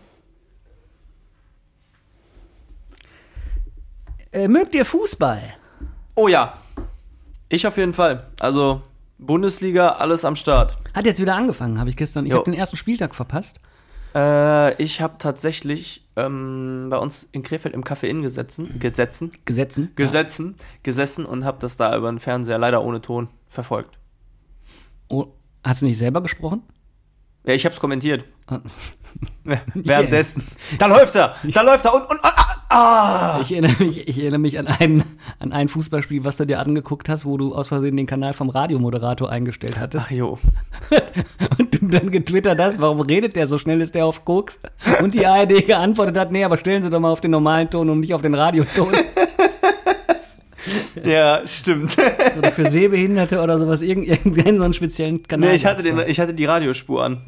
[4.33, 5.55] äh, mögt ihr Fußball?
[6.15, 6.55] Oh ja,
[7.49, 8.27] ich auf jeden Fall.
[8.41, 8.83] Also,
[9.19, 10.75] Bundesliga, alles am Start.
[10.95, 12.27] Hat jetzt wieder angefangen, habe ich gestern.
[12.27, 13.61] Ich habe den ersten Spieltag verpasst.
[14.17, 19.93] Äh, ich habe tatsächlich ähm, bei uns in Krefeld im Café Inn gesetzen, gesetzen, Gesetzen.
[19.95, 23.99] gesetzen, gesessen und habe das da über den Fernseher leider ohne Ton verfolgt.
[25.09, 25.27] Oh,
[25.63, 26.63] hast du nicht selber gesprochen?
[27.45, 28.25] Ja, ich habe es kommentiert.
[28.47, 28.61] Ah.
[29.75, 30.47] Währenddessen.
[30.79, 33.39] Da läuft er, da läuft er und, und ah, ah, ah.
[33.43, 35.03] Ich erinnere mich, ich erinnere mich an, ein,
[35.39, 38.49] an ein Fußballspiel, was du dir angeguckt hast, wo du aus Versehen den Kanal vom
[38.49, 40.05] Radiomoderator eingestellt hattest.
[40.07, 40.39] Ach jo.
[41.59, 44.59] Und du dann getwittert hast, warum redet der so schnell, ist der auf Koks?
[45.03, 47.89] Und die ARD geantwortet hat, nee, aber stellen Sie doch mal auf den normalen Ton
[47.91, 48.89] und nicht auf den Radioton.
[51.05, 51.97] Ja, stimmt.
[52.39, 55.51] Oder für Sehbehinderte oder sowas, irgend- irgendeinen so einen speziellen Kanal.
[55.51, 57.19] nee, ich hatte, den, ich hatte die Radiospur an.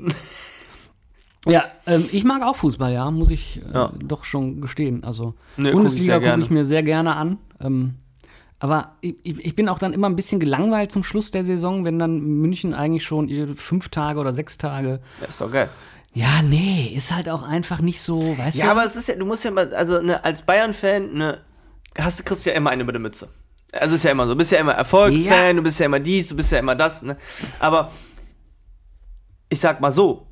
[1.49, 3.93] Ja, ähm, ich mag auch Fußball, ja, muss ich äh, Ja.
[3.99, 5.03] doch schon gestehen.
[5.05, 6.43] Also Nee, guck Bundesliga gucke gerne.
[6.43, 7.39] ich mir sehr gerne an.
[7.61, 7.95] Ähm,
[8.61, 11.99] aber ich, ich bin auch dann immer ein bisschen gelangweilt zum Schluss der Saison, wenn
[11.99, 15.01] dann München eigentlich schon fünf Tage oder sechs Tage.
[15.21, 15.69] Ja, ist doch geil.
[16.13, 18.71] Ja, nee, ist halt auch einfach nicht so, weißt Ja, du?
[18.73, 21.39] aber es ist ja, du musst ja mal, also ne, als Bayern-Fan, ne,
[21.97, 23.29] hast, kriegst du ja immer eine über die Mütze.
[23.73, 24.33] Also ist ja immer so.
[24.33, 25.53] Du bist ja immer Erfolgsfan, Ja.
[25.53, 27.17] du bist ja immer dies, du bist ja immer das, ne?
[27.61, 27.93] Aber
[29.51, 30.27] ich sag mal so,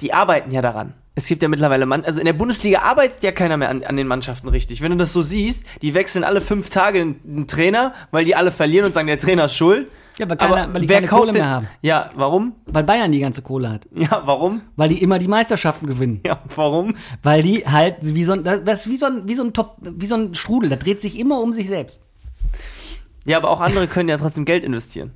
[0.00, 0.94] die arbeiten ja daran.
[1.14, 3.96] Es gibt ja mittlerweile Mann, also in der Bundesliga arbeitet ja keiner mehr an, an
[3.96, 4.82] den Mannschaften richtig.
[4.82, 8.36] Wenn du das so siehst, die wechseln alle fünf Tage den, den Trainer, weil die
[8.36, 9.88] alle verlieren und sagen, der Trainer ist schuld.
[10.16, 11.68] Ja, weil keiner- weil die keine kauft Kohle den- mehr haben.
[11.82, 12.52] Ja, warum?
[12.66, 13.86] Weil Bayern die ganze Kohle hat.
[13.94, 14.62] Ja, warum?
[14.76, 16.20] Weil die immer die Meisterschaften gewinnen.
[16.24, 16.94] Ja, warum?
[17.24, 19.76] Weil die halt wie so ein, das ist wie so ein, wie so ein Top,
[19.80, 22.00] wie so ein Strudel, das dreht sich immer um sich selbst.
[23.24, 25.10] Ja, aber auch andere können ja trotzdem Geld investieren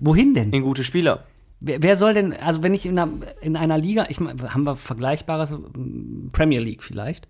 [0.00, 0.50] Wohin denn?
[0.52, 1.24] in gute Spieler.
[1.60, 4.64] Wer, wer soll denn, also wenn ich in einer, in einer Liga, ich mein, haben
[4.64, 5.56] wir Vergleichbares,
[6.32, 7.28] Premier League vielleicht?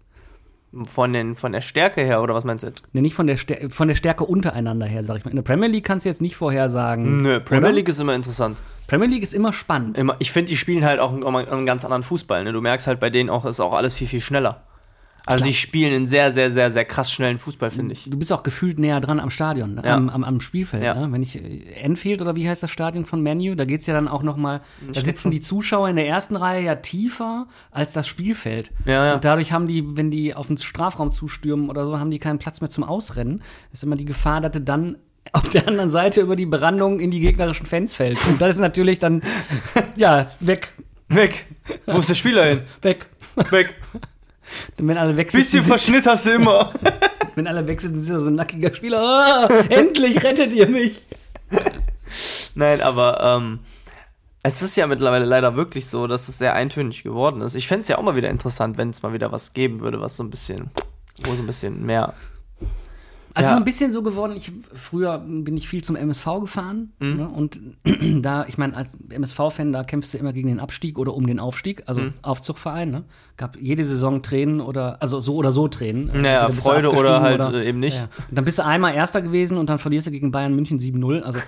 [0.87, 2.95] Von, den, von der Stärke her, oder was meinst du jetzt?
[2.95, 5.31] Ne, nicht von der, Stär von der Stärke untereinander her, sag ich mal.
[5.31, 7.23] In der Premier League kannst du jetzt nicht vorhersagen.
[7.23, 7.73] Nö, Premier oder?
[7.73, 8.59] League ist immer interessant.
[8.87, 9.97] Premier League ist immer spannend.
[9.97, 12.45] Immer, ich finde, die spielen halt auch einen, einen ganz anderen Fußball.
[12.45, 12.53] Ne?
[12.53, 14.68] Du merkst halt bei denen auch, ist auch alles viel, viel schneller.
[15.29, 15.53] Also Klar.
[15.53, 18.05] sie spielen einen sehr, sehr, sehr, sehr krass schnellen Fußball, finde ich.
[18.09, 19.83] Du bist auch gefühlt näher dran am Stadion, ne?
[19.85, 19.95] Ja.
[19.95, 20.83] am, am, am Spielfeld.
[20.83, 20.95] Ja.
[20.95, 21.13] Ne?
[21.13, 24.09] Wenn ich äh, Enfield oder wie heißt das Stadion von Manu, da geht's ja dann
[24.09, 28.09] auch noch mal, da sitzen die Zuschauer in der ersten Reihe ja tiefer als das
[28.09, 28.73] Spielfeld.
[28.87, 29.15] Ja, ja.
[29.15, 32.39] Und dadurch haben die, wenn die auf den Strafraum zustürmen oder so, haben die keinen
[32.39, 33.43] Platz mehr zum Ausrennen.
[33.71, 34.97] Ist immer die Gefahr, dass du dann
[35.35, 38.29] auf der anderen Seite über die Brandung in die gegnerischen Fans fällst.
[38.29, 39.23] Und das ist natürlich dann,
[39.97, 40.73] ja, weg,
[41.09, 41.47] Weg!
[41.87, 42.63] Wo ist der Spieler hin?
[42.83, 43.07] weg.
[43.51, 43.75] Weg!
[44.77, 46.73] Wenn alle weg Bisschen Verschnitt hast du immer.
[47.35, 49.01] wenn alle weg sitzen, ist ja so ein nackiger Spieler.
[49.01, 51.07] Ah, endlich rettet ihr mich.
[52.55, 53.61] Nein, aber ähm,
[54.43, 57.55] es ist ja mittlerweile leider wirklich so, dass es sehr eintönig geworden ist.
[57.55, 60.01] Ich fände es ja auch mal wieder interessant, wenn es mal wieder was geben würde,
[60.01, 60.71] was so ein bisschen,
[61.25, 62.15] wo so ein bisschen mehr.
[63.39, 63.55] Also Ja.
[63.55, 67.17] so ein bisschen so geworden, ich früher bin ich viel zum MSV gefahren Mhm.
[67.17, 67.61] ne, und
[68.23, 71.39] da, ich meine, als MSV-Fan, da kämpfst du immer gegen den Abstieg oder um den
[71.39, 72.15] Aufstieg, also Mhm.
[72.23, 73.05] Aufzugverein, ne?
[73.37, 76.11] Gab jede Saison Tränen oder, also so oder so Tränen.
[76.21, 77.97] Naja, bist du Freude oder halt äh, eben nicht.
[77.99, 78.09] Ja.
[78.29, 81.21] Und dann bist du einmal Erster gewesen und dann verlierst du gegen Bayern München 7-0,
[81.21, 81.39] also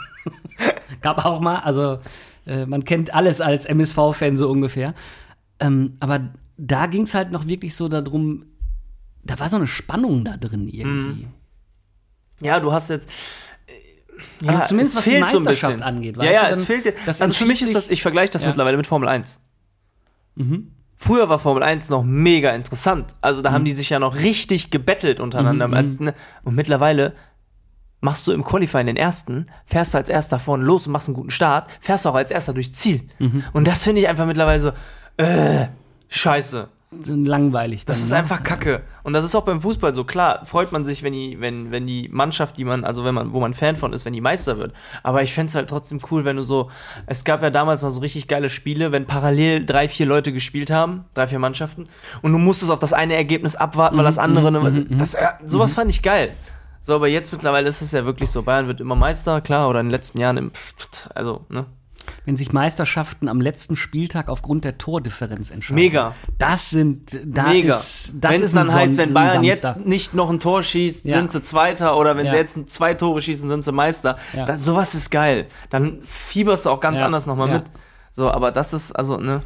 [1.00, 1.98] gab auch mal, also
[2.46, 4.94] äh, man kennt alles als MSV-Fan so ungefähr.
[5.58, 6.20] Ähm, aber
[6.56, 8.44] da ging es halt noch wirklich so darum,
[9.24, 11.28] da war so eine Spannung da drin irgendwie.
[12.40, 13.10] Ja, du hast jetzt.
[13.66, 15.82] äh, Also ja, zumindest es was die so Meisterschaft bisschen.
[15.82, 16.94] angeht, Ja, weißt ja, du, es dann- fehlt.
[17.06, 18.48] das Also für mich ist das, ich vergleiche das Ja.
[18.48, 19.40] mittlerweile mit Formel 1.
[20.36, 20.72] Mhm.
[20.96, 23.14] Früher war Formel 1 noch mega interessant.
[23.22, 25.66] Also da haben die sich ja noch richtig gebettelt untereinander.
[25.68, 27.14] Mhm, Als, ne, und mittlerweile
[28.02, 31.14] machst du im Qualifying den ersten, fährst du als erster vorne los und machst einen
[31.16, 33.08] guten Start, fährst auch als erster durchs Ziel.
[33.18, 33.44] Mhm.
[33.52, 34.72] Und das finde ich einfach mittlerweile so,
[35.22, 35.66] äh,
[36.08, 36.68] scheiße.
[36.92, 37.84] Langweilig.
[37.84, 38.16] Dann, Das ist ne?
[38.16, 38.82] einfach Kacke.
[39.04, 40.04] Und das ist auch beim Fußball so.
[40.04, 43.32] Klar, freut man sich, wenn die, wenn, wenn die Mannschaft, die man, also wenn man,
[43.32, 44.72] wo man Fan von ist, wenn die Meister wird.
[45.02, 46.70] Aber ich fände es halt trotzdem cool, wenn du so.
[47.06, 50.70] Es gab ja damals mal so richtig geile Spiele, wenn parallel drei, vier Leute gespielt
[50.70, 51.86] haben, drei, vier Mannschaften,
[52.22, 54.50] und du musstest auf das eine Ergebnis abwarten, weil das andere.
[54.50, 56.30] ne, das, äh, sowas fand ich geil.
[56.82, 59.80] So, aber jetzt mittlerweile ist es ja wirklich so, Bayern wird immer Meister, klar, oder
[59.80, 60.50] in den letzten Jahren im,
[61.14, 61.66] also, ne?
[62.24, 65.76] Wenn sich Meisterschaften am letzten Spieltag aufgrund der Tordifferenz entscheiden.
[65.82, 66.14] Mega.
[66.38, 67.74] Das sind, da Mega.
[67.74, 71.04] ist, das wenn ist es dann heißt, wenn Bayern jetzt nicht noch ein Tor schießt,
[71.06, 71.16] Ja.
[71.18, 72.32] sind sie Zweiter oder wenn Ja.
[72.32, 74.18] sie jetzt zwei Tore schießen, sind sie Meister.
[74.34, 74.44] Ja.
[74.44, 75.46] Das, sowas ist geil.
[75.70, 77.54] Dann fieberst du auch ganz anders nochmal Ja.
[77.58, 77.64] mit.
[78.12, 79.42] So, aber das ist, also, ne,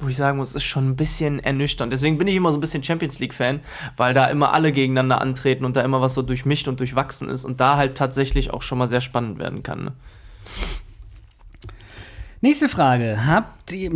[0.00, 1.92] wo ich sagen muss, ist schon ein bisschen ernüchternd.
[1.92, 3.60] Deswegen bin ich immer so ein bisschen Champions League-Fan,
[3.96, 7.44] weil da immer alle gegeneinander antreten und da immer was so durchmischt und durchwachsen ist
[7.44, 9.84] und da halt tatsächlich auch schon mal sehr spannend werden kann.
[9.84, 9.92] Ne?
[12.44, 13.24] Nächste Frage.
[13.26, 13.90] Habt ihr,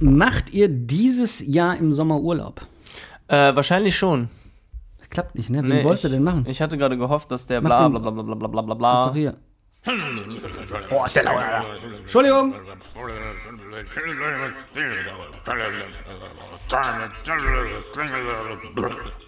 [0.00, 2.62] macht ihr dieses Jahr im Sommer Urlaub?
[3.26, 4.30] Äh, wahrscheinlich schon.
[5.10, 5.58] Klappt nicht, ne?
[5.58, 6.46] Wen Nee, wolltest du ich- denn machen?
[6.48, 8.74] Ich hatte gerade gehofft, dass der Mach bla den- bla bla bla bla bla bla
[8.74, 8.94] bla.
[8.94, 9.36] Ist doch hier.
[10.90, 11.64] Oh, ist der laut, Alter.
[12.00, 12.54] Entschuldigung.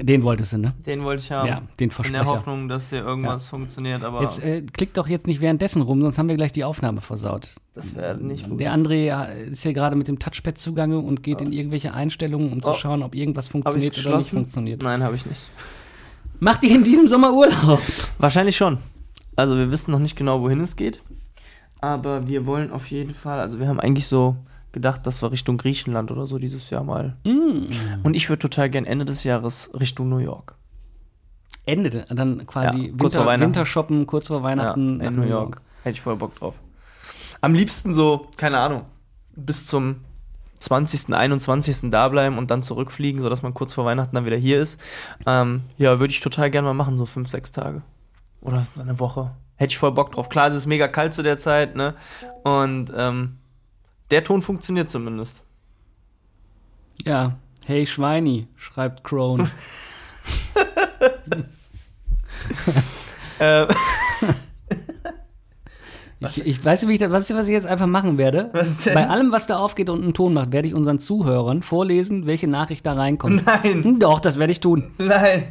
[0.00, 0.74] Den wolltest du, ne?
[0.84, 1.46] Den wollte ich haben.
[1.48, 2.26] Ja, den In der Versprecher.
[2.26, 6.18] Hoffnung, dass hier irgendwas funktioniert, aber Jetzt äh, klick doch jetzt nicht währenddessen rum, sonst
[6.18, 7.50] haben wir gleich die Aufnahme versaut.
[7.74, 8.58] das wäre nicht gut.
[8.58, 12.52] Der André äh, ist hier gerade mit dem Touchpad zugange und geht in irgendwelche Einstellungen,
[12.52, 12.74] um zu Oh.
[12.74, 14.82] schauen, ob irgendwas funktioniert oder nicht funktioniert.
[14.82, 15.50] Nein, habe ich nicht.
[16.40, 17.80] Macht ihr in diesem Sommer Urlaub?
[18.18, 18.78] Wahrscheinlich schon.
[19.36, 21.00] Also wir wissen noch nicht genau, wohin es geht.
[21.80, 24.36] Aber wir wollen auf jeden Fall, also wir haben eigentlich so
[24.74, 27.16] gedacht, dass wir Richtung Griechenland oder so dieses Jahr mal.
[27.24, 27.72] Mm.
[28.02, 30.56] Und ich würde total gern Ende des Jahres Richtung New York.
[31.64, 33.40] Ende, dann quasi Ja, kurz Winter.
[33.40, 35.62] Wintershoppen kurz vor Weihnachten in nach New York.
[35.82, 36.60] Hätte ich voll Bock drauf.
[37.40, 38.82] Am liebsten so, keine Ahnung,
[39.34, 39.96] bis zum
[40.58, 41.90] 20., 21.
[41.90, 44.80] da bleiben und dann zurückfliegen, sodass man kurz vor Weihnachten dann wieder hier ist.
[45.26, 47.82] Ähm, ja, würde ich total gerne mal machen, so fünf, sechs Tage.
[48.40, 49.30] Oder eine Woche.
[49.56, 50.28] Hätte ich voll Bock drauf.
[50.28, 51.94] Klar, es ist mega kalt zu der Zeit, ne?
[52.42, 53.38] Und ähm,
[54.14, 55.42] der Ton funktioniert zumindest.
[57.04, 59.50] Ja, hey Schweini, schreibt Crone.
[63.40, 63.66] Äh,
[66.20, 68.48] Ich, ich weiß nicht, du, was ich jetzt einfach machen werde.
[68.52, 68.84] Was?
[68.84, 72.46] Bei allem, was da aufgeht und einen Ton macht, werde ich unseren Zuhörern vorlesen, welche
[72.46, 73.44] Nachricht da reinkommt.
[73.44, 73.82] Nein.
[73.82, 74.92] Hm, Doch, das werde ich tun.
[74.98, 75.48] nein.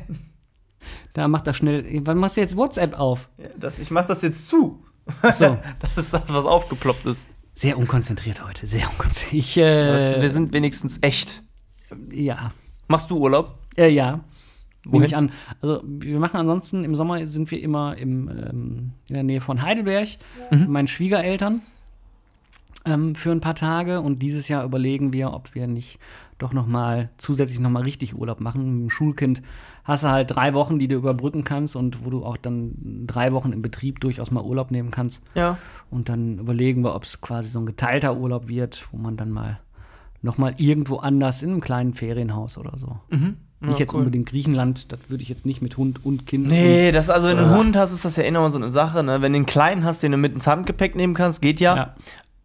[1.14, 1.86] Da macht das schnell.
[2.06, 3.28] Wann machst du jetzt WhatsApp auf?
[3.60, 4.82] Das, ich mach das jetzt zu.
[5.34, 5.58] So.
[5.80, 7.28] Das ist das, was aufgeploppt ist.
[7.54, 9.34] Sehr unkonzentriert heute, sehr unkonzentriert.
[9.44, 11.42] Ich, äh, Das, wir sind wenigstens echt.
[12.12, 12.52] ja.
[12.88, 13.58] Machst du Urlaub?
[13.78, 14.20] Äh, ja.
[14.86, 15.06] Wohin?
[15.06, 15.32] ich an.
[15.62, 19.62] Also, wir machen ansonsten im Sommer sind wir immer im, ähm, in der Nähe von
[19.62, 20.10] Heidelberg
[20.52, 20.60] Mhm.
[20.60, 21.62] mit meinen Schwiegereltern
[22.86, 24.02] ähm, für ein paar Tage.
[24.02, 26.00] Und dieses Jahr überlegen wir, ob wir nicht
[26.44, 28.62] doch noch mal zusätzlich noch mal richtig Urlaub machen.
[28.62, 29.42] Mit dem Schulkind
[29.84, 33.34] hast du halt drei Wochen, die du überbrücken kannst und wo du auch dann drei
[33.34, 35.24] Wochen im Betrieb durchaus mal Urlaub nehmen kannst.
[35.36, 35.58] Ja.
[35.90, 39.32] Und dann überlegen wir, ob es quasi so ein geteilter Urlaub wird, wo man dann
[39.32, 39.60] mal
[40.22, 42.98] noch mal irgendwo anders in einem kleinen Ferienhaus oder so.
[43.68, 44.00] Nicht jetzt cool.
[44.00, 46.48] unbedingt Griechenland, das würde ich jetzt nicht mit Hund und Kind.
[46.48, 48.72] Nee, das, also wenn du einen Hund hast, ist das ja eh nochmal so eine
[48.72, 49.04] Sache.
[49.04, 49.22] Ne?
[49.22, 51.72] Wenn du einen kleinen hast, den du mit ins Handgepäck nehmen kannst, geht ja.
[51.72, 51.96] Und, ja.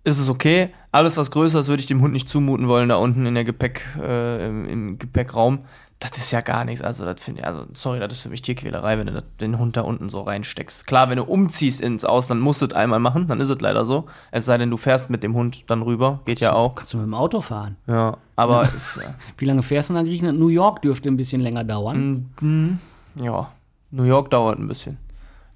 [0.09, 0.70] Ist es okay.
[0.90, 3.44] Alles, was größer ist, würde ich dem Hund nicht zumuten wollen, da unten in der
[3.44, 5.66] Gepäck, äh, im, im Gepäckraum.
[5.98, 6.80] Das ist ja gar nichts.
[6.80, 9.76] Also, das finde ich, also, sorry, das ist für mich Tierquälerei, wenn du den Hund
[9.76, 10.86] da unten so reinsteckst.
[10.86, 13.84] Klar, wenn du umziehst ins Ausland, musst du es einmal machen, dann ist es leider
[13.84, 14.06] so.
[14.30, 16.20] Es sei denn, du fährst mit dem Hund dann rüber.
[16.24, 16.74] Geht ja auch.
[16.74, 17.76] Kannst du mit dem Auto fahren.
[17.86, 18.62] Ja, aber
[18.96, 19.14] ja.
[19.36, 20.38] Wie lange fährst du nach Griechenland?
[20.38, 22.30] New York dürfte ein bisschen länger dauern.
[22.40, 22.78] Mhm.
[23.16, 23.52] ja,
[23.90, 24.96] New York dauert ein bisschen.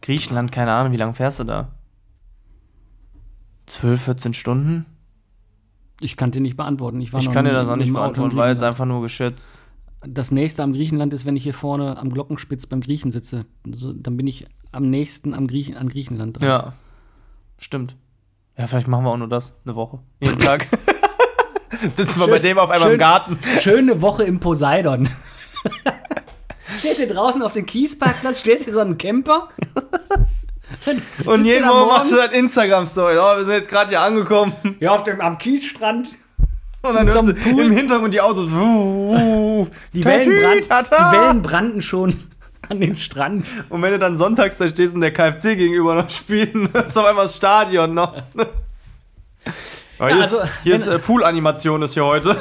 [0.03, 1.69] Griechenland, keine Ahnung, wie lange fährst du da?
[3.73, 4.87] 12, 14 Stunden?
[6.01, 7.01] Ich kann dir nicht beantworten.
[7.01, 9.51] Ich, war Ich kann dir das auch nicht beantworten, weil es einfach nur geschätzt.
[10.05, 13.41] Das nächste am Griechenland ist, wenn ich hier vorne am Glockenspitz beim Griechen sitze.
[13.71, 16.49] So, dann bin ich am nächsten am Griechen, an Griechenland dran.
[16.49, 16.73] Ja,
[17.59, 17.97] stimmt.
[18.59, 20.01] Ja, vielleicht machen wir auch nur das, eine Woche.
[20.21, 20.67] Jeden Tag.
[21.97, 22.93] Sitzen wir bei dem auf einmal schön.
[22.95, 23.39] im Garten.
[23.61, 25.09] Schöne Woche im Poseidon.
[26.79, 29.49] Steht hier draußen auf dem Kiesparkplatz, stellst dir so einen Camper.
[31.25, 33.17] Und jeden Morgen machst du das Instagram-Story.
[33.19, 34.53] Oh, wir sind jetzt gerade hier angekommen.
[34.81, 36.17] Ja, auf dem, am Kiesstrand.
[36.83, 37.67] Und dann hörst du Pool.
[37.67, 38.47] im Hintergrund die Autos.
[38.49, 42.15] Die Wellen, brand, die Wellen brannten schon
[42.69, 43.47] an den Strand.
[43.69, 47.07] Und wenn du dann sonntags da stehst und der KFC gegenüber noch spielen, ist auf
[47.07, 48.15] einmal das Stadion noch.
[49.99, 52.37] Ja, hier also, ist, hier ist äh, Pool-Animation ist hier heute.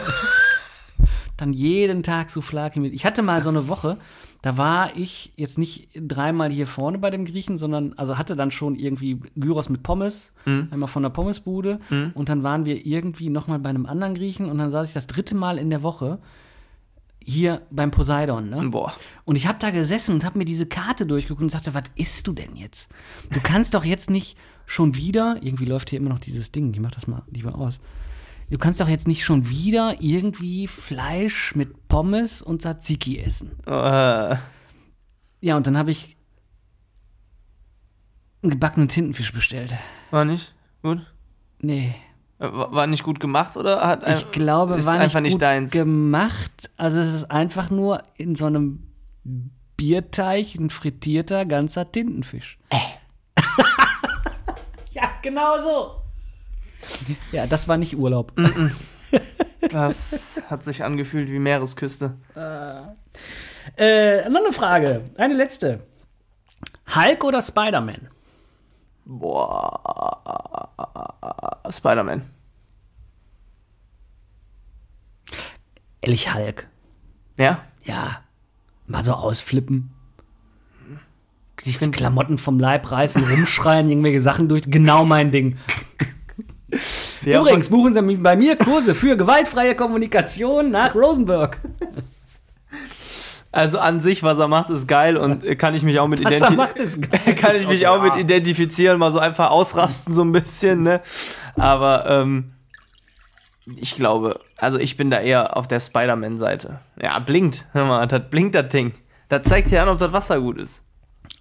[1.37, 2.93] Dann jeden Tag Souflaki mit.
[2.93, 3.97] Ich hatte mal so eine Woche,
[4.41, 8.51] da war ich jetzt nicht dreimal hier vorne bei dem Griechen, sondern also hatte dann
[8.51, 10.33] schon irgendwie Gyros mit Pommes,
[10.71, 11.79] einmal von der Pommesbude
[12.15, 14.93] und dann waren wir irgendwie noch mal bei einem anderen Griechen und dann saß ich
[14.93, 16.19] das dritte Mal in der Woche
[17.23, 18.69] hier beim Poseidon, ne?
[18.69, 18.93] Boah.
[19.25, 22.25] Und ich habe da gesessen und habe mir diese Karte durchgeguckt und sagte, was isst
[22.27, 22.91] du denn jetzt?
[23.31, 26.79] Du kannst doch jetzt nicht schon wieder, irgendwie läuft hier immer noch dieses Ding, ich
[26.79, 27.79] mach das mal lieber aus.
[28.51, 33.51] Du kannst doch jetzt nicht schon wieder irgendwie Fleisch mit Pommes und Tzatziki essen.
[33.65, 34.35] Äh,
[35.39, 36.17] Ja, und dann habe ich
[38.43, 39.73] einen gebackenen Tintenfisch bestellt.
[40.11, 40.99] War nicht gut?
[41.59, 41.95] Nee.
[42.39, 45.41] Äh, War nicht gut gemacht oder hat Ich glaube, ist war nicht einfach gut nicht
[45.41, 45.71] deins?
[45.71, 46.69] gemacht.
[46.75, 48.85] Also es ist einfach nur in so einem
[49.77, 52.59] Bierteig ein frittierter ganzer Tintenfisch.
[54.91, 56.01] ja, genau so.
[57.31, 58.33] Ja, das war nicht Urlaub.
[59.69, 62.15] Das hat sich angefühlt wie Meeresküste.
[63.77, 65.03] Äh, noch eine Frage.
[65.17, 65.85] Eine letzte.
[66.95, 68.09] Hulk oder Spider-Man?
[69.05, 70.69] Boah.
[71.69, 72.23] Spider-Man.
[76.01, 76.67] Ehrlich Hulk.
[77.37, 77.63] Ja?
[77.85, 78.21] Ja.
[78.87, 79.91] Mal so ausflippen.
[81.59, 84.63] Sich die Klamotten vom Leib reißen, rumschreien, irgendwelche Sachen durch.
[84.65, 85.57] Genau mein Ding.
[87.25, 91.59] Ja, Übrigens, buchen Sie bei mir Kurse für gewaltfreie Kommunikation nach Rosenberg.
[93.53, 96.39] Also an sich, was er macht, ist geil und kann ich mich auch mit Was
[96.39, 97.35] er identi- macht, ist geil.
[97.35, 101.01] kann ich mich auch mit identifizieren, mal so einfach ausrasten so ein bisschen, ne?
[101.57, 102.53] Aber ähm,
[103.75, 106.79] ich glaube, also ich bin da eher auf der Spider-Man-Seite.
[107.01, 108.93] Ja, blinkt, hör mal, das blinkt das Ding.
[109.27, 110.81] Das zeigt dir an, ob das Wasser gut ist.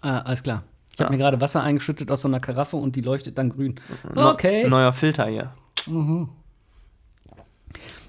[0.00, 0.64] Ah, alles klar.
[0.94, 3.76] Ich habe mir gerade Wasser eingeschüttet aus so einer Karaffe und die leuchtet dann grün.
[4.14, 4.68] Ne- Okay.
[4.68, 5.50] Neuer Filter hier.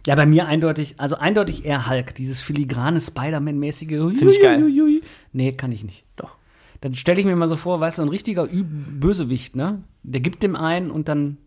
[0.07, 2.15] Ja, bei mir eindeutig, also eindeutig eher Hulk.
[2.15, 3.87] Dieses filigrane Spider-Man-mäßige.
[4.17, 4.63] Find ich geil.
[5.31, 6.03] Nee, kann ich nicht.
[6.15, 6.31] Doch.
[6.81, 9.83] Dann stelle ich mir mal so vor, weißt du, ein richtiger Ü Bösewicht, ne?
[10.01, 11.37] Der gibt dem ein und dann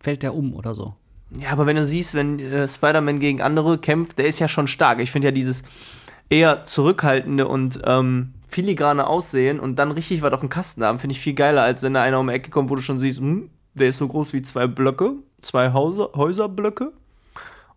[0.00, 0.94] fällt der um oder so.
[1.40, 4.66] Ja, aber wenn du siehst, wenn äh, Spider-Man gegen andere kämpft, der ist ja schon
[4.66, 4.98] stark.
[4.98, 5.62] Ich finde ja dieses
[6.28, 11.12] eher zurückhaltende und ähm, filigrane Aussehen und dann richtig was auf dem Kasten haben, finde
[11.12, 13.18] ich viel geiler, als wenn da einer um die Ecke kommt, wo du schon siehst,
[13.18, 16.92] hm, der ist so groß wie zwei Blöcke, zwei Häuser, Häuserblöcke.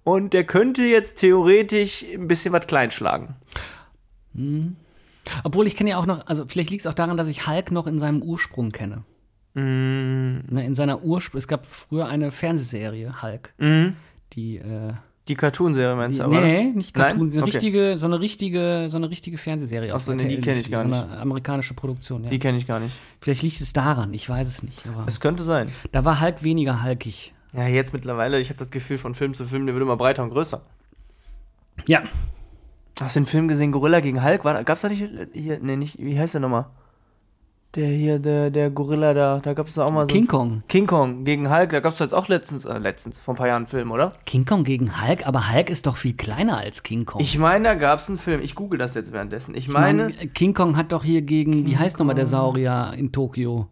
[0.04, 3.36] Und der könnte jetzt theoretisch ein bisschen was kleinschlagen.
[5.44, 7.72] Obwohl ich kenne ja auch noch, also vielleicht liegt es auch daran, dass ich Hulk
[7.72, 9.04] noch in seinem Ursprung kenne.
[9.56, 13.96] Mm, Ne, in seiner Ursprung, es gab früher eine Fernsehserie, Hulk, mhm.
[14.34, 14.94] die, äh,
[15.28, 16.42] Die Cartoonserie meinst du aber?
[16.42, 16.94] nee, nicht?
[16.94, 17.56] Cartoon, so eine Okay.
[17.58, 19.92] richtige, so eine richtige, so eine richtige Fernsehserie.
[19.92, 22.30] Ach auf so, nee, die RTL kenn ich gar so eine amerikanische Produktion, ja.
[22.30, 22.96] Die kenne ich gar nicht.
[23.22, 24.86] Vielleicht liegt es daran, ich weiß es nicht.
[24.88, 25.72] Aber Es könnte sein.
[25.92, 27.34] da war Hulk weniger hulkig.
[27.54, 30.22] Ja, jetzt mittlerweile, ich habe das Gefühl, von Film zu Film, der wird immer breiter
[30.22, 30.62] und größer.
[31.88, 32.04] Ja,
[33.00, 34.46] Hast du den Film gesehen, Gorilla gegen Hulk?
[34.46, 35.04] War, gab's da nicht
[35.34, 36.68] hier, nee, nicht, wie heißt der nochmal?
[37.76, 40.08] Der hier, der, der Gorilla da, da gab's da auch mal so.
[40.08, 40.64] King Kong.
[40.70, 43.64] King Kong gegen Hulk, da gab's jetzt auch letztens, äh, letztens, vor ein paar Jahren
[43.64, 44.14] einen Film, oder?
[44.26, 47.20] King Kong gegen Hulk, aber Hulk ist doch viel kleiner als King Kong.
[47.22, 49.56] Ich meine, da gab's einen Film, ich google das jetzt währenddessen.
[49.56, 52.94] Ich Ich meine, meine, King Kong hat doch hier gegen, wie heißt nochmal der Saurier
[52.98, 53.68] in Tokio?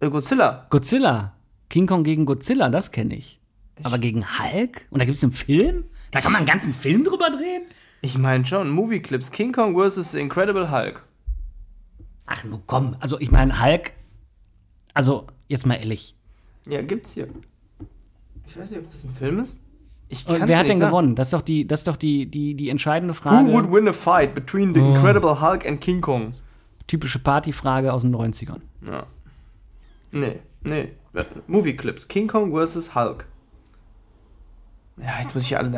[0.00, 0.66] äh, Godzilla.
[0.68, 1.32] Godzilla.
[1.70, 3.40] King Kong gegen Godzilla, das kenne ich.
[3.82, 4.86] Aber gegen Hulk?
[4.90, 5.84] Und da gibt es einen Film?
[6.10, 7.62] Da kann man einen ganzen Film drüber drehen?
[8.02, 10.14] Ich meine schon, Movie Clips, King Kong vs.
[10.14, 11.04] Incredible Hulk.
[12.26, 12.96] Ach, nun komm.
[13.00, 13.92] Also, ich meine, Hulk.
[14.94, 16.14] Also, jetzt mal ehrlich.
[16.66, 17.28] Ja, gibt's hier.
[18.46, 19.58] Ich weiß nicht, ob das ein Film ist.
[20.08, 20.90] Ich Und wer hat denn sagen.
[20.90, 21.16] gewonnen?
[21.16, 23.52] Das ist doch die, das ist doch die, die, die entscheidende Who Frage.
[23.52, 24.94] would win a fight between the Oh.
[24.94, 26.34] Incredible Hulk and King Kong?
[26.86, 28.60] Typische Partyfrage aus den 90ern.
[28.86, 29.06] Ja.
[30.10, 30.92] Nee, nee.
[31.14, 32.08] Äh, Movie Clips.
[32.08, 32.94] King Kong vs.
[32.94, 33.26] Hulk.
[34.98, 35.70] Ja, jetzt muss ich alle.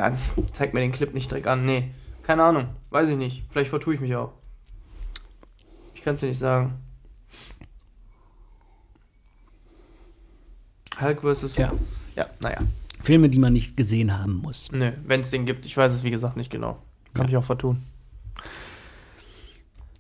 [0.53, 1.65] zeigt mir den Clip nicht direkt an.
[1.65, 1.91] Nee.
[2.25, 2.67] Keine Ahnung.
[2.91, 3.45] Weiß ich nicht.
[3.51, 4.33] Vielleicht vertue ich mich auch.
[6.05, 6.75] Ich kann es dir nicht sagen.
[11.01, 11.57] Hulk vs.
[11.57, 11.73] Ja.
[12.15, 12.59] Ja, naja.
[13.03, 14.71] Filme, die man nicht gesehen haben muss.
[14.71, 15.65] Nö, wenn es den gibt.
[15.65, 16.77] Ich weiß es wie gesagt nicht genau.
[17.15, 17.29] Kann Ja.
[17.31, 17.83] mich auch vertun.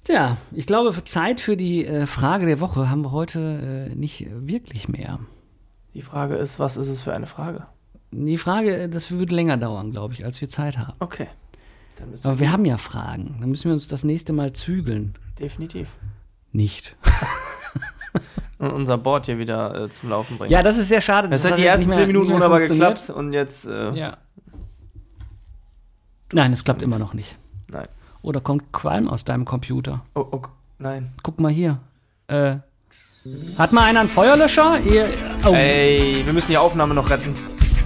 [0.04, 4.26] Tja, ich glaube, Zeit für die äh, Frage der Woche haben wir heute äh, nicht
[4.30, 5.18] wirklich mehr.
[5.94, 7.66] Die Frage ist, was ist es für eine Frage?
[8.10, 10.92] Die Frage, äh, das würde länger dauern, glaube ich, als wir Zeit haben.
[10.98, 11.28] Okay.
[12.24, 13.36] Aber wir haben ja Fragen.
[13.40, 15.14] Dann müssen wir uns das nächste Mal zügeln.
[15.38, 15.88] definitiv.
[16.52, 16.96] Nicht.
[18.58, 20.52] Und unser Board hier wieder äh, zum Laufen bringen.
[20.52, 21.28] Ja, das ist sehr schade.
[21.30, 23.66] Es dass hat die ersten 10 Minuten wunderbar geklappt und jetzt.
[23.66, 24.16] Äh, Ja.
[26.32, 27.36] Nein, es klappt immer noch nicht.
[27.68, 27.86] Nein.
[28.22, 30.02] Oder kommt Qualm aus deinem Computer?
[30.14, 30.42] Oh, oh,
[30.78, 31.12] nein.
[31.22, 31.78] Guck mal hier.
[32.28, 32.56] Äh,
[33.58, 34.80] hat mal einer einen Feuerlöscher?
[34.80, 35.08] Ihr,
[35.44, 37.34] oh, Ey, wir müssen die Aufnahme noch retten.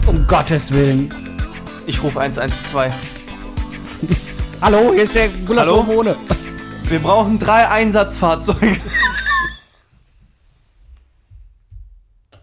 [0.07, 1.13] um Gottes Willen.
[1.87, 2.95] Ich rufe 112.
[4.61, 6.17] Hallo, hier ist der Gulasch ohne.
[6.89, 8.77] Wir brauchen drei Einsatzfahrzeuge.